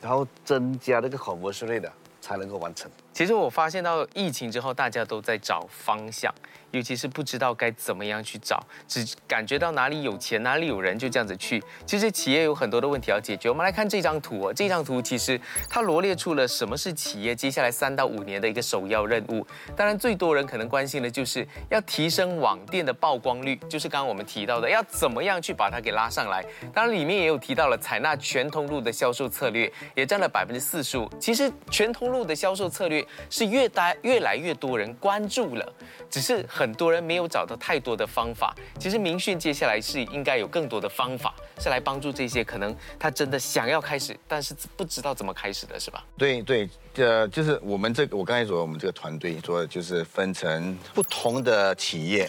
[0.00, 1.90] 然后增加这个 conversion rate
[2.20, 2.88] 才能够完成。
[3.18, 6.32] 其实我发现到疫情之后，大家都在找方向。
[6.70, 11.60] 尤其是不知道该怎么样去找，只感觉到哪里有钱哪里有人就这样子去。
[11.86, 13.48] 其实企业有很多的问题要解决。
[13.48, 19.44] 我们来看这张图，这张图其实它罗列出了什么是企业接下来三到五年的一个首要任务。
[19.74, 26.44] 当然，最多人可能关心的就是要提升网店的曝光率，就是刚刚我们提到的要怎么样去把它给拉上来。
[26.74, 31.08] 当然，里面也有提到了采纳全通路的销售策略，也占了百分之四十五。
[31.18, 35.72] 其实全通路的销售策略是越大越来越多人关注了，
[36.10, 36.44] 只是。
[36.48, 46.02] 很多人没有找到太多的方法，其实明讯接下来是应该有更多的方法，是来帮助这些可能他真的想要开始，但是不知道怎么开始的，是吧？
[46.16, 52.28] 对对，呃，就是我们这个我刚才说我们这个团队说，就是分成不同的企业，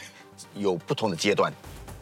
[0.56, 1.52] 有不同的阶段，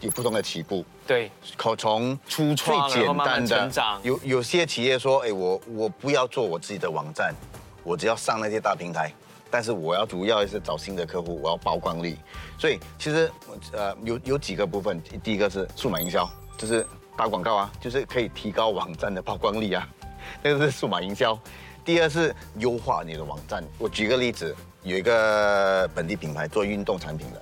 [0.01, 0.83] 有不同的起步。
[1.05, 3.71] 对，可从初创最简单的，
[4.03, 7.33] 有有些企业说，哎，我我不要做我自己的网站，
[7.87, 9.11] 我只要上那些大平台。
[9.49, 12.17] 但是我要主要是找新的客户，我要曝光率，
[12.59, 13.31] 所以其实
[13.71, 19.87] 呃有有几个部分，第一个是数码营销，就是打广告啊，就是可以提高网站的曝光率啊，
[20.43, 21.39] 那个是数码营销。
[21.85, 27.41] 第二是优化你的网站，我举个例子，有一个本地品牌做运动产品的，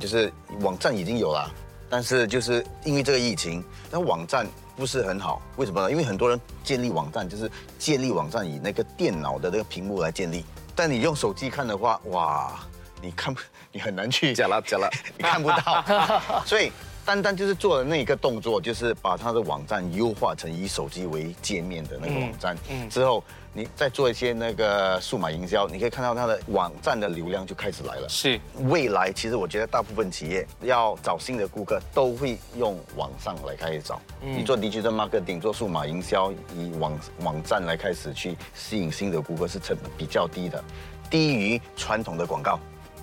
[0.00, 1.48] 就是网站已经有了，
[1.88, 4.44] 但是就是因为这个疫情，那网站
[4.80, 5.90] 不是很好，为什么呢？
[5.90, 10.42] 因为很多人建立网站就是建立网站以那个电脑的那个屏幕来建立。
[10.74, 12.58] 但你用手机看的话，哇，
[13.02, 14.88] 你看不， 你很难去假了假了，
[15.18, 15.84] 你看不到。
[16.46, 16.72] 所以
[17.04, 23.22] 单单就是做的那一个动作，就是把他的网站优化成以手机为界面的那个网站，嗯，之后。
[23.52, 28.08] 你再做一些那个数码营销，你可以看到它的网站的流量就开始来了。
[28.08, 34.00] 是，未来其实我觉得大部分企业要找新的顾客，都会用网上来开始找。
[34.22, 40.62] 你做 digital marketing，做数码营销，以网网站来开始去吸引新的顾客，是成本比较低的，
[41.10, 42.56] 低于传统的广告。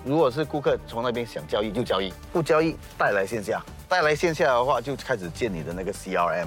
[0.08, 6.46] 如果是顾客从那边想交易就交易，不交易带来线下，带来线下的话就开始建你的那个 CRM，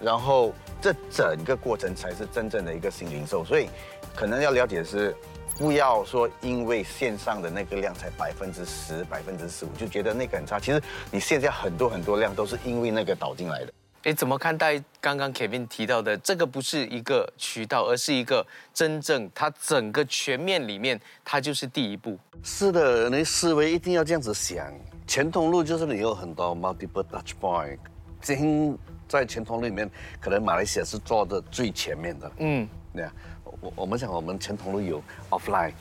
[0.00, 0.52] 然后。
[0.82, 3.68] 这整个过程才是真正的一个新零售，所以
[4.16, 5.14] 可能要了解的是，
[5.58, 10.58] 不要说因为线上的那个量才百分之十、百分之十五，就觉得那个很差。
[10.58, 13.72] 其实你线下很多很多量都是因为那个导进来的。
[14.04, 22.18] 哎，怎么看待刚刚 Kevin 提到的这个不是一个渠道，而是一个真正它整个全面里面，它就是第一步。
[22.42, 24.66] 是的，你思维一定要这样子想。
[25.06, 27.76] 全通路就是你有很多 multiple touch point，
[28.22, 32.32] 今在全通里面，可能马来西亚是做的最前面的。
[32.38, 33.12] 嗯，对啊，
[33.60, 35.72] 我我们想我们全通路有 offline，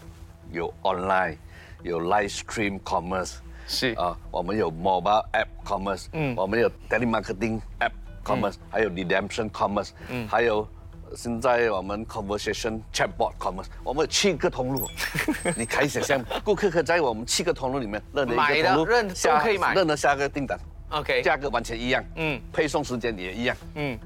[0.51, 1.37] 有 online，
[1.83, 7.91] 有 live stream commerce，是啊，我们有 mobile app commerce，嗯，我们有 telemarketing app
[8.23, 10.67] commerce，还有 redemption commerce，嗯，还有
[11.15, 14.87] 现在我们 conversation chatbot commerce，我们有七个通路，
[15.57, 20.59] 你可以想象，顾客可在我们七个通路里面任何一个通路下可以买，任何下个订单。
[20.89, 23.97] OK，价格完全一样，嗯，配送时间也一样，嗯，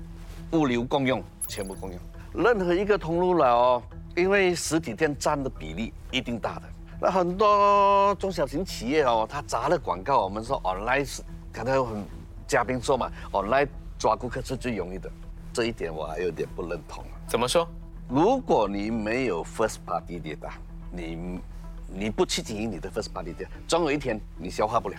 [0.51, 1.99] 物流共用，全部共用。
[2.33, 3.83] 任何一个通路了哦，
[4.15, 6.63] 因为实体店占的比例一定大的。
[6.99, 11.21] 那很多中小型企业哦，他砸了广告，我们说 online 是，
[11.51, 12.03] 刚才有很
[12.47, 13.67] 嘉宾说嘛，online
[14.03, 15.09] 抓顾客是最容易的，
[15.53, 17.05] 这一点我还有点不认同。
[17.25, 17.65] 怎么说？
[18.09, 20.51] 如果你没有 first party data，
[20.91, 21.39] 你
[21.87, 24.97] 你不去经营你的 first party data，总有一天你消化不了。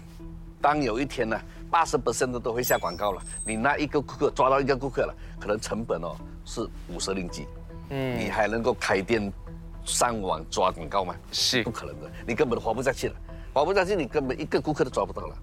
[0.58, 1.38] 当有一天呢，
[1.70, 7.46] 八十 percent 的都会下广告了，你那一个顾客抓到一个顾客了，可能成本哦是五十零几，
[7.90, 9.30] 嗯，你还能够开店
[9.84, 11.14] 上网抓广告吗？
[11.30, 13.16] 是不可能的，你根本活不下去了，
[13.52, 15.36] 活不下去，你根本一个顾客都抓不到了。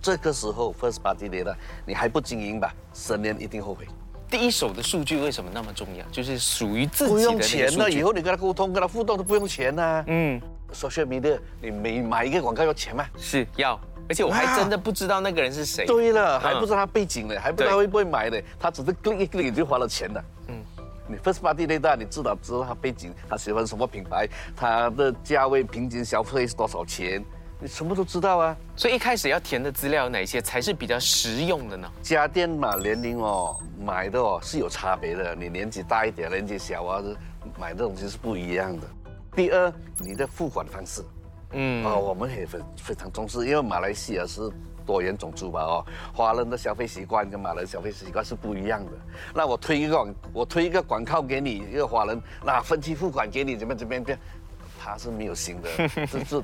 [0.00, 1.54] 这个时候 first party data
[1.86, 3.86] 你还不经营吧，十年一定后悔。
[4.30, 6.04] 第一手的数据为什么那么重要？
[6.12, 10.04] 就是属于自己的不用钱了，以后你跟他沟通、跟他互动都不用钱呐。
[10.06, 10.40] 嗯
[10.72, 13.04] ，social media 你每买一个广告要钱吗？
[13.16, 13.78] 是要。
[14.08, 15.84] 而且我还真的不知道那个人是谁。
[15.84, 18.38] 对了，还不知道他背景呢，还不知道会不会买呢。
[18.58, 20.24] 他只是 click 一 click 就花了钱了。
[20.48, 20.54] 嗯，
[21.06, 27.22] 你 first party data 你至少知道他背景，他喜欢什么品牌，他的价位平均消费是多少钱，
[27.60, 28.56] 你什么都知道啊。
[28.76, 31.90] 所以一开始要填的资料有哪些才是比较实用的呢？
[32.02, 35.34] 家电嘛，年龄哦，买的哦是有差别的。
[35.34, 37.02] 你年纪大一点，年纪小啊，
[37.58, 38.82] 买的东西是不一样的。
[39.34, 41.02] 第二，你的付款方式。
[41.52, 44.50] 嗯啊，我们也非非常重视，因为马来西亚是
[44.84, 45.84] 多元种族吧哦，
[46.14, 48.92] 华人的消费习惯跟马来消费习惯是不一样的。
[49.34, 54.18] 那我推一个广，我推一个广告给你，一个华人，那分期付款给你，怎么怎么样变？
[54.78, 55.68] 他是没有心的，
[56.06, 56.42] 这是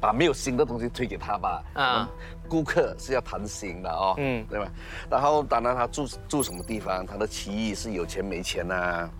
[0.00, 1.62] 把没有新的东西推给他吧。
[1.74, 2.08] 啊，
[2.48, 4.68] 顾客是要谈心的哦，嗯，对吧？
[5.10, 9.10] 然后当然他住住什么地方，他的区域是有钱没钱呐。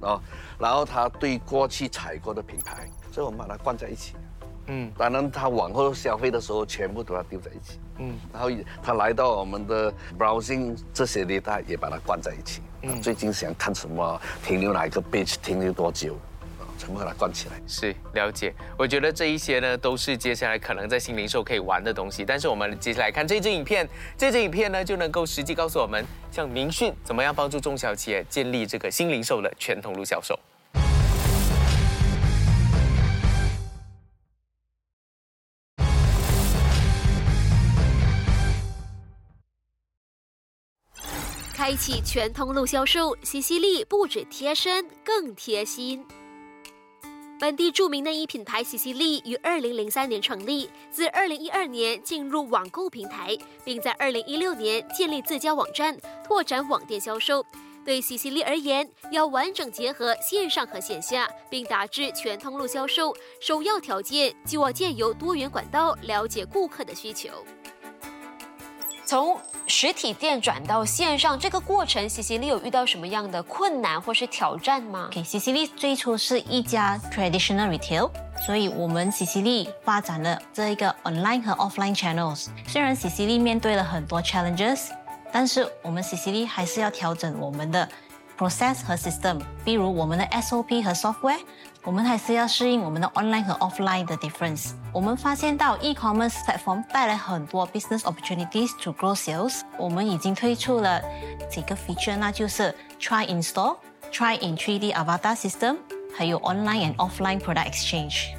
[0.00, 0.20] 哦，
[0.58, 4.14] 然后他对过去采过的品牌，所以我们把它灌在一起。
[4.70, 7.80] 嗯，当然他往后消费的时候，全部都要丢在一起。
[7.98, 8.48] 嗯，然后
[8.82, 12.62] 他来到我们的 browsing 这些呢，他也把它灌在一起。
[12.82, 16.16] 嗯，最近想看什么，停留哪一个 page，停留多久。
[16.78, 18.54] 全部把它关起来，是了解。
[18.78, 22.24] 我觉得这一些呢，都是接下来可能在新零售可以玩的东西。
[22.24, 30.38] 但是我们接下来看这支影片，这支影片呢，就能够实际告诉我们，像明讯怎么样帮助中小企业建立这个新零售的全通路销售。
[41.54, 46.06] 开启全通路销售，西西利不止贴身，更贴心。
[47.40, 57.46] 本地著名内衣品牌西西利于二零零三年成立，自二零一二年进入网购平台，并在二零一六年建立自家网站，拓展网店销售。
[57.84, 67.30] 对西西利而言，要完整结合线上和线下，并达至全通路销售，首要条件就要借由多元管道了解顾客的需求。
[69.08, 75.08] 从实体店转到线上这个过程，西西利有遇到什么样的困难或是挑战吗？
[75.10, 78.10] 给西西利最初是一家 traditional retail，
[78.44, 82.48] 所以我们西西利发展了这一个 online 和 offline channels。
[82.66, 84.90] 虽然西西利面对了很多 challenges，
[85.32, 87.88] 但是我们西西利还是要调整我们的
[88.37, 91.39] process 和 system，比如我们的 SOP 和 software。
[91.85, 94.71] 我们还是要适应我们的 online 和 offline 的 difference。
[94.93, 99.63] 我们发现到 e-commerce platform 带来很多 business opportunities to grow sales。
[99.77, 101.01] 我们已经推出了
[101.51, 105.75] 几个 feature，那就是 try in store、try in 3D avatar system，
[106.17, 108.29] 还有 online and offline product exchange。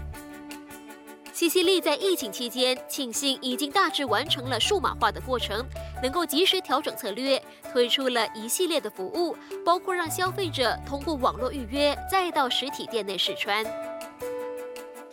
[1.39, 5.65] 西西利在疫情期间庆幸已经大致完成了数码化的过程，
[6.03, 13.65] 能够及时调整策略，推出了一系列的服务，包括让消费者通过网络预约，再到实体店内试穿。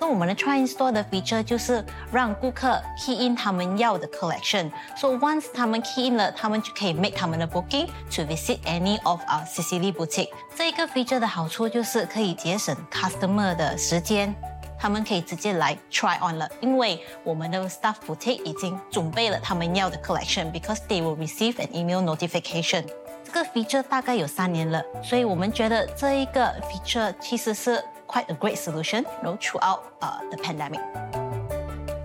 [0.01, 6.16] 那我们的 Try in Store 的 feature 就是让顾客 key in 他们要的 collection，所以 once 他们 key in
[6.16, 10.31] 了，他们就可以 make 他们的 booking to visit any of our Sicily boutique。
[10.57, 14.35] 这个 feature 的好处就是可以节省 customer 的时间。
[14.79, 22.85] 他们可以直接来 try on 了，因为我们的 staff boutique 已经准备了他们要的 collection，because they will receive an email notification。
[23.24, 30.81] 这个 feature 大概有三年了，所以我们觉得这一个 feature 其实是 quite a great solution，you know throughout uh the pandemic。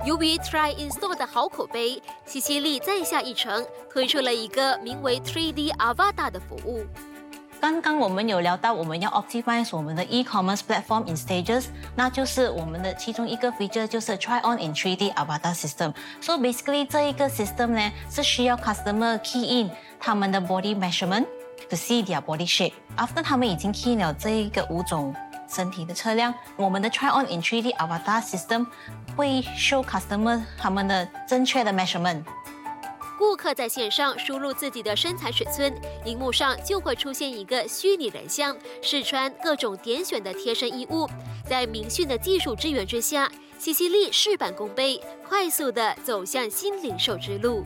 [0.03, 6.83] 由于 Try in Store 的好口碑，西西利再下一城，推出了一个名为 3D Avata 的服务。
[7.60, 11.64] 刚刚我们有聊到，我们要 optimize 我们的 e-commerce platform in stages，
[11.96, 19.70] 那就是我们的其中一个 feature 就是 try on in 3D avatar system。So basically 这一个 system 呢是需要 customer key in
[19.98, 21.26] 他们的 body measurement
[21.68, 25.14] to see their body shape。After 他们已经 key 了这一个五种
[25.48, 28.66] 身体的测量，我们的 try on in 3D avatar system
[29.16, 32.22] 会 show customer 他们的正确的 measurement。
[33.21, 35.71] 顾客在线上输入自己的身材尺寸，
[36.05, 41.07] 荧幕上就会出现一个虚拟人像，试穿各种点选的贴身衣物。
[41.47, 44.99] 在明讯的技术支援之下，西西利事半功倍，
[45.29, 47.63] 快速的走向新零售之路。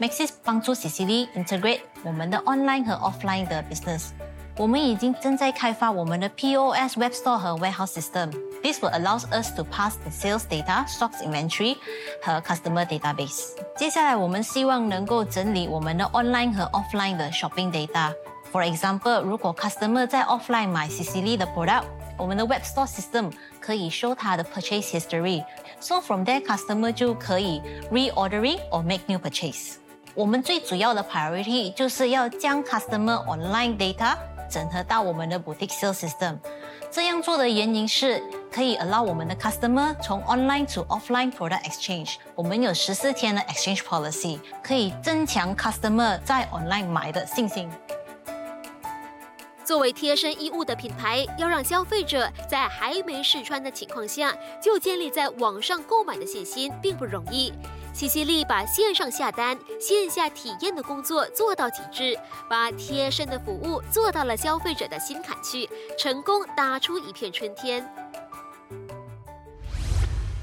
[0.00, 4.12] Maxis 帮助西西利 integrate 我们的 online 和 offline 的 business。
[4.56, 8.49] 我们已经正在开发我们的 POS Web Store 和 Warehouse System。
[8.63, 11.77] This will allows us to pass the sales data, stocks inventory
[12.23, 13.49] 和 customer database。
[13.77, 21.83] 接下来，我们希望能够整理我们的 online 和 offline 的 shopping data。For example，如果 customer 在 offline 买 CCL 的 product，
[22.17, 27.61] 我们的 Web Store System 可以 show 他的 purchase history。So from there, customer 就可以
[27.91, 29.75] reordering or make new purchase。
[30.15, 34.15] 我们最主要的 priority 就是要将 customer online data
[34.49, 36.37] 整合到我们的 boutique sales system。
[36.92, 38.20] 这样做的原因是
[38.50, 42.16] 可以 allow 我们的 customer 从 online to offline product exchange。
[42.34, 47.70] 我们有十四天的 exchange policy，可以增强 customer 在 online 买的信心。
[49.64, 57.52] 作为贴身衣物的品牌，要让消费者在还没试穿的情况下就建立在网上购买的信心，并不容易。
[58.00, 67.86] 西西利把线上下单、线下体验的工作做到极致，把贴身的服务做到了消费者的心坎去，成功打出一片春天。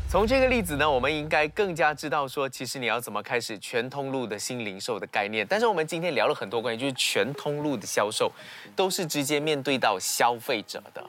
[0.07, 5.43] 从这个例子呢，我们应该更加知道说，其实你要怎么开始全通路的新零售的概念。
[5.49, 8.31] 但是我们今天聊了很多关于就是全通路的销售，
[8.75, 11.03] 都是直接面对到消费者的。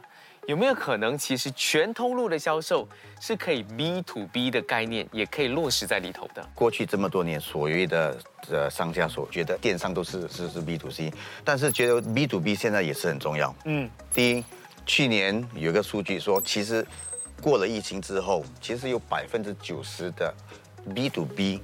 [0.48, 2.88] 有没有可能，其实全通路的销售
[3.20, 6.42] 是可以 B to B 的概念，也可以落实在里头的？
[6.54, 8.16] 过去这么多年，所谓的
[8.50, 11.12] 呃商家所觉得电商都是是是 B to C，
[11.44, 13.54] 但是觉得 B to B 现在也是很重要。
[13.66, 14.44] 嗯，第一，
[14.86, 16.82] 去年有个数据说，其实
[17.42, 20.32] 过了疫情之后，其实有百分之九十的
[20.94, 21.60] B to B，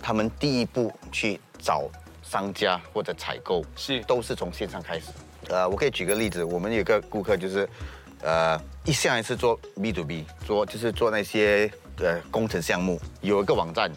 [0.00, 1.88] 他们第一步去找
[2.22, 5.06] 商家或者采购是都是从线上开始。
[5.48, 7.68] 呃，我可以举个例子，我们有个顾客就是。
[8.22, 13.90] 呃，一向一次做 B to B，做就是做那些呃工程项目，有一个网站，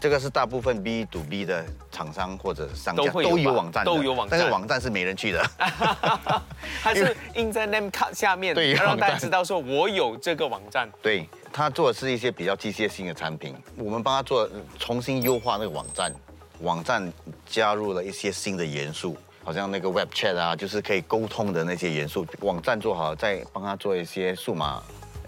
[0.00, 5.44] 这个是大部分 B to B 的厂商或者商家都有网站，都有网站，但是网站是没人去的，
[6.82, 10.90] 它是印在 name card 下面，对，让大家知道说我有这个网站。
[11.00, 14.48] 对他做的是一些比较机械性的产品，我们帮他做
[14.78, 16.12] 重新优化那个网站，
[16.60, 17.12] 网站
[17.46, 19.16] 加入了一些新的元素。
[19.42, 24.82] 好像那个 Web Chat 啊，就是可以沟通的那些元素，网站做好，再帮他做一些数码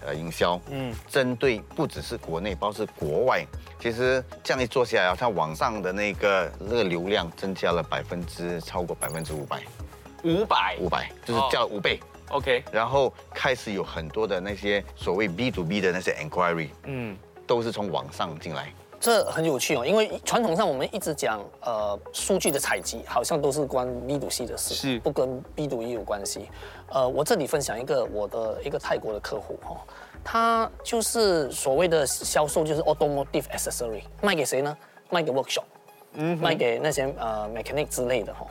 [0.05, 0.59] 呃营销。
[0.69, 3.45] 嗯，针对不只是国内，包括是国外，
[3.79, 9.63] 其实这样一做下来，他网上的那个那个流量增加了百分之超过百分之五百，
[10.23, 11.99] 五百五百就是加了五倍。
[12.29, 18.73] OK，然后开始有很多的那些所谓 B to B 的那些 Enquiry，嗯，都是从网上进来。
[19.03, 26.49] 这很有趣哦，因为传统上我们一直讲，呃，数据的采集好像都是关 B to C 的事，是不跟 B to E 有关系。
[26.89, 29.75] 呃，我这里分享一个我的一个泰国的客户哈，
[30.23, 34.77] 他就是所谓的销售就是 automotive accessory，卖给谁呢？
[35.09, 35.65] 卖给 workshop，
[36.13, 38.47] 嗯，卖给那些呃 mechanic 之类的哈。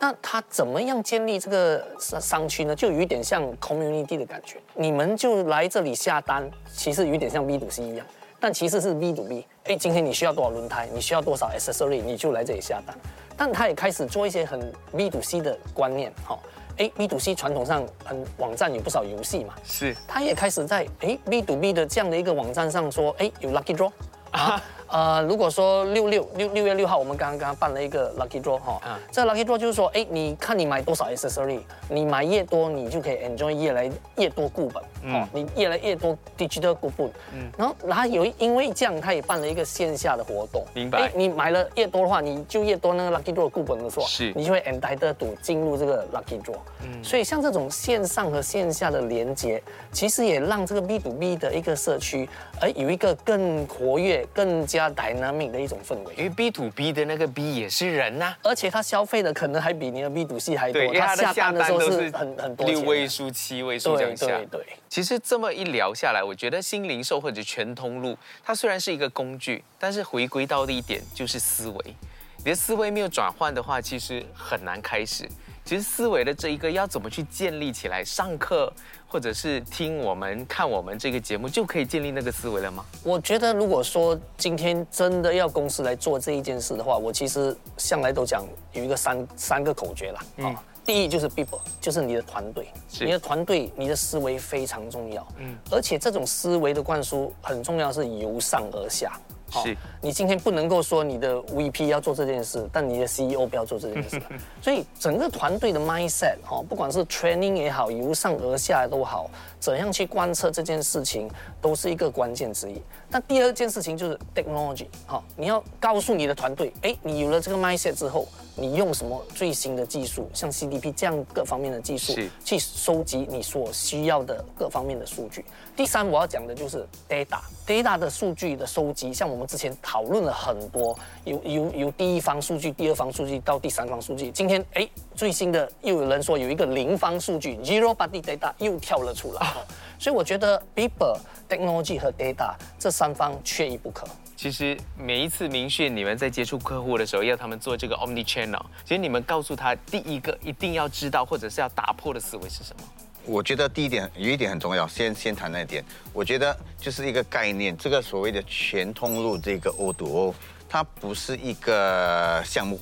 [0.00, 2.74] 那他怎么样建立这个商商区呢？
[2.74, 8.04] 就有一点像 community 的感觉，你们就来这里下单，其实有点像 B to C 一样。
[8.40, 12.96] 但其实是 B to B，哎，今天你需要多少轮胎，你需要多少 accessory，你就来这里下单。
[13.36, 16.36] 但他也开始做一些很 B to C 的观念，哈，
[16.78, 23.90] 哎，B to C 传统上很网站有不少游戏嘛，是，他也开始在哎 B to B 的这样的一个网站上说，哎，有 lucky draw。
[24.32, 24.60] 啊，
[24.92, 28.78] 呃，如果说六六六六月六号，我们刚刚刚办了一个 lucky draw 哈，
[29.10, 41.10] 这 lucky draw 就是说，哎，你看你买多少 accessory，你买越多，你就可以 enjoy 越来越多固本，哦，你越来越多 digital 固本，嗯，然后然后有因为这样，他也办了一个线下的活动，明白？
[41.14, 52.28] 你买了越多的话，你就越多那个 lucky draw 固本的时候，是，你就会 entitled to 进入这个 lucky draw，嗯，所以像这种线上和线下的连接，其实也让这个 B to B 的一个社区，
[52.60, 54.26] 而有一个更活跃。
[54.34, 64.26] 更加 dynamic 的一种氛围，因为 B to B 的那个 B 也是人呐，而且他消费的可能还比你的 B to C 还多，他下单的时候是很很多六位数、七位数这样下。
[64.26, 64.66] 对对。
[64.88, 71.96] 其实这么一聊下来，我觉得新零售或者全通路，它虽然是一个工具，但是回归到的一点就是思维，
[72.38, 75.28] 你的思维没有转换的话，其实很难开始。
[75.64, 78.04] 其实思维的这一个要怎么去建立起来？
[78.04, 78.72] 上课
[79.06, 82.84] 或者是听我们看我们这个节目就可以建立那个思维了吗？
[83.04, 90.20] 我觉得，如果说今天真的要公司来做这一件事的话，我其实向来都讲有一个三三个口诀啦。
[90.44, 92.68] 啊，第一就是 people，就是你的团队，
[93.00, 95.26] 你的团队，你的思维非常重要。
[95.38, 99.12] 嗯，而且这种思维的灌输很重要，是由上而下。
[99.52, 104.22] 是，你今天不能够说你的 VP 要做这件事，但你的 CEO 不要做这件事。
[104.62, 109.30] 所以整个团队的 mindset 哈，不管是 training 也好，由上而下都好，
[109.62, 112.82] 怎样去观测这件事情，都是一个关键之一。
[113.08, 118.26] 那第二件事情就是 technology 哈，你要告诉你的团队，哎，你有了这个 mindset 之后。
[118.54, 122.12] 你用什么最新的技术，像 CDP 这样各方面的技术，
[122.44, 125.42] 去收集你所需要的各方面的数据。
[125.74, 130.94] 第三，我要讲的就是 data，data 的数据的收集，像我们之前讨论了很多，
[131.24, 134.30] 由由由第一方数据、第二方数据到第三方数据。
[134.30, 139.51] 今天，哎，最新的又有人说有一个零方数据 （zero body data） 又跳了出来。
[139.98, 144.06] 所以我觉得 people、technology 和 data 这三方缺一不可。
[144.36, 152.82] 其实每一次明讯，你们在接触客户的时候，要他们做这个 omni channel，其实你们告诉他第一个一定要知道或者是要打破的思维是什么？
[153.24, 155.84] 我觉得第一点有一点很重要，先先谈那点。
[156.12, 160.34] 我觉得就是一个概念，这个所谓的全通路这个 O to O，
[160.68, 162.80] 它不是一个项目。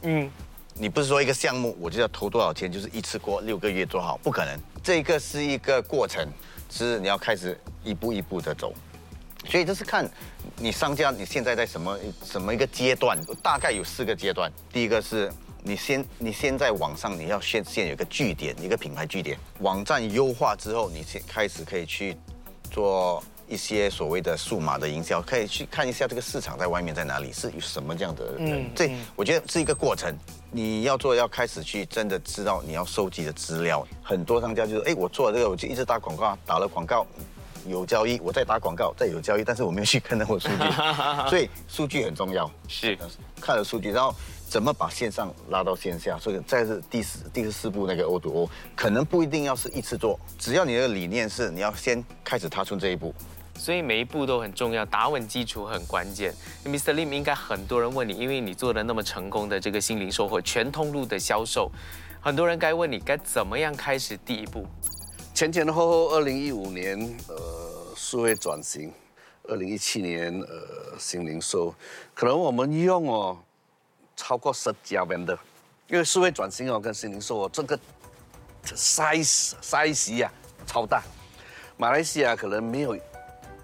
[0.00, 0.30] 嗯，
[0.82, 4.58] 你不是说一个项目我就要投多少钱，就是一次过六个月做好，不可能。
[4.82, 6.26] 这个是一个过程，
[6.68, 8.74] 是你要开始一步一步的走。
[9.48, 10.10] 所以这是看
[10.56, 14.50] 你商家你现在在什么什么一个阶段，大概有四个阶段。
[14.72, 19.38] 第一个是你先你先在网上你要先先有个据点，一个品牌据点。
[19.60, 22.16] 网站优化之后，你先开始可以去
[22.72, 28.68] 做一些所谓的数码的营销，可以去看一下这个市场在外面在哪里，是有什么这样的人。
[28.74, 30.12] 这我觉得是一个过程。
[30.54, 33.86] 你要做，要开始去真的知道你要收集的资料。
[34.02, 37.06] 很多商家就是，哎，我做了这个，我就一直打广告，打了广告
[37.66, 40.70] 有交易，我再打广告再有交易，但是我没有去看那我数据，
[41.30, 42.50] 所以数据很重要。
[42.68, 42.98] 是，
[43.40, 44.14] 看了数据，然后
[44.46, 46.18] 怎么把线上拉到线下？
[46.18, 53.14] 所以再是第四第四步那个 O to O，可能不一定要是一次做，只要你的理念是你要先开始踏出这一步。
[53.58, 56.34] 所以每一步都很重要，打稳基础很关键。
[56.64, 56.94] Mr.
[56.94, 61.70] Lim 应该很多人问你，因为你做的那么成功的这个新零售或全通路的销售，
[62.20, 64.66] 很多人该问你该怎么样开始第一步。
[65.32, 66.98] 前前后后，二零一五年
[67.28, 68.92] 呃数位转型，
[69.44, 71.72] 二零一七年呃新零售，
[72.14, 73.38] 可能我们用哦
[74.16, 75.38] 超过十家 vendor，
[75.86, 77.78] 因为数位转型哦跟新零售哦这个
[78.64, 80.32] size size 呀
[80.66, 81.02] 超大，
[81.76, 82.98] 马来西亚可能没有。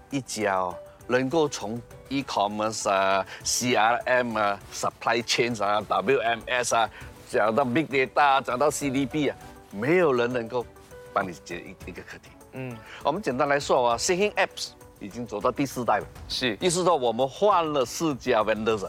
[0.09, 0.75] 一家哦，
[1.07, 6.89] 能够从 e-commerce 啊、CRM 啊、supply chain 啊、WMS 啊，
[7.29, 9.37] 讲到 big data，讲到 CDB 啊，
[9.71, 10.65] 没有人能够
[11.13, 12.29] 帮你解一一个课题。
[12.53, 16.05] 嗯，我们简单来说啊，Seeing Apps 已经走到第四代了。
[16.27, 18.87] 是，意思说我们换了四家 vendors。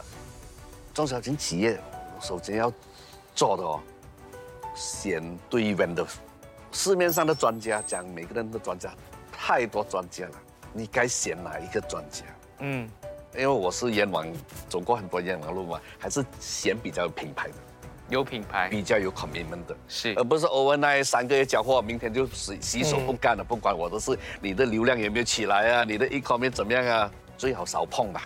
[0.93, 1.79] 中小型企业
[2.19, 2.73] 首先要
[3.35, 3.79] 做的哦，
[4.75, 6.15] 选对 vendors。
[6.71, 8.91] 市面上的专家讲，每个人的专家
[9.31, 10.31] 太多专家了。
[10.73, 12.23] 你该选哪一个专家？
[12.59, 12.89] 嗯，
[13.33, 14.25] 因为我是燕王，
[14.69, 17.53] 走过很多燕王路嘛，还是选比较有品牌的，
[18.09, 24.17] 有品牌，比较有 commitment 的，是，而不是 overnight 三个月交货，明天就洗洗手不干了，不管我的事。
[24.39, 25.83] 你的流量有没有起来啊？
[25.87, 27.11] 你的 e-commerce 怎么样啊？
[27.37, 28.21] 最好少碰吧。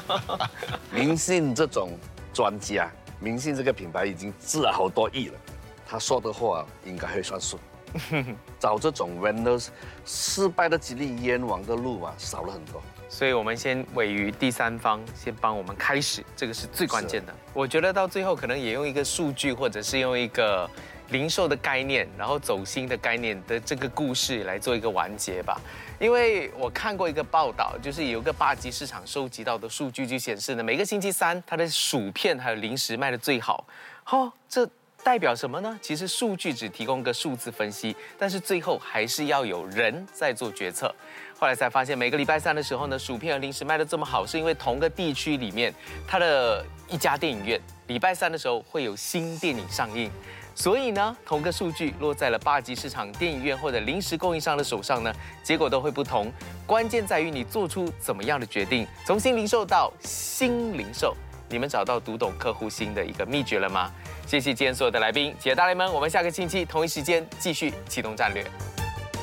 [0.92, 1.90] 明信这种
[2.34, 2.90] 专家，
[3.20, 5.38] 明信这个品牌已经值了好多亿了，
[5.86, 7.58] 他说的话应该会算数。
[8.58, 9.68] 找这种 vendors
[10.04, 12.82] 失败的几率冤枉的路啊，少了很多。
[13.08, 17.32] 所以，我们先委于第三方，先帮我们开始，这个是最关键的。
[17.54, 20.68] 我觉得到最后可能也用一个数据，或者是用一个
[21.10, 25.60] 零售的概念，然后走心的概念的这个故事来做一个完结吧。
[26.00, 33.66] 因为我看过一个报道，就是有个八级市场收集到的数据就显示呢，每个星期三它的薯片还有零食卖的最好。
[34.10, 34.68] 哦，这。
[35.06, 35.78] 代表什么呢？
[35.80, 40.92] 其实数据只提供个数字分析，但是最后还是要有人在做决策。
[41.38, 45.72] 后来才发现，每个礼拜三的时候呢，薯片和零食卖的这么好，是因为同个地区里面
[46.08, 50.10] 它的一家电影院礼拜三的时候会有新电影上映，
[50.56, 56.32] 所以呢，同个数据落在了八级市场电影院或者零食供应商的手上呢，结果都会不同。
[56.66, 58.84] 关键在于你做出怎么样的决定。
[59.06, 61.16] 从新零售到新零售，
[61.48, 63.92] 你们找到读懂客户心的一个秘诀了吗？
[64.26, 68.44] 谢谢今天所有的来宾，谢谢大联盟，我们下个星期同一时间继续启动战略。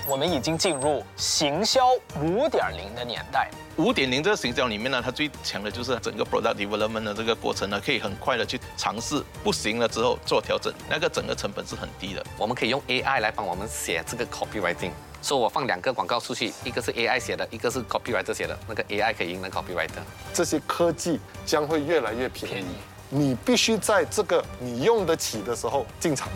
[0.07, 1.81] 我们已经进入行销
[2.21, 3.51] 五点零的年代。
[3.75, 12.25] 五点零这个行销里面呢，它最强的就是整个 product development 的这个过程呢，可以很快的去尝试，不行了之后做调整，那个整个成本是很低的。
[12.37, 14.91] 我们可以用 AI 来帮我们写这个 copywriting，
[15.21, 20.01] 说我放两个广告出去，一个是 AI 写的，一个是 copywriter 写的，那个 AI 可以赢那 copywriter。
[20.33, 22.75] 这些科技将会越来越便宜。
[23.16, 26.30] 你必须在这个你用得起的时候进场。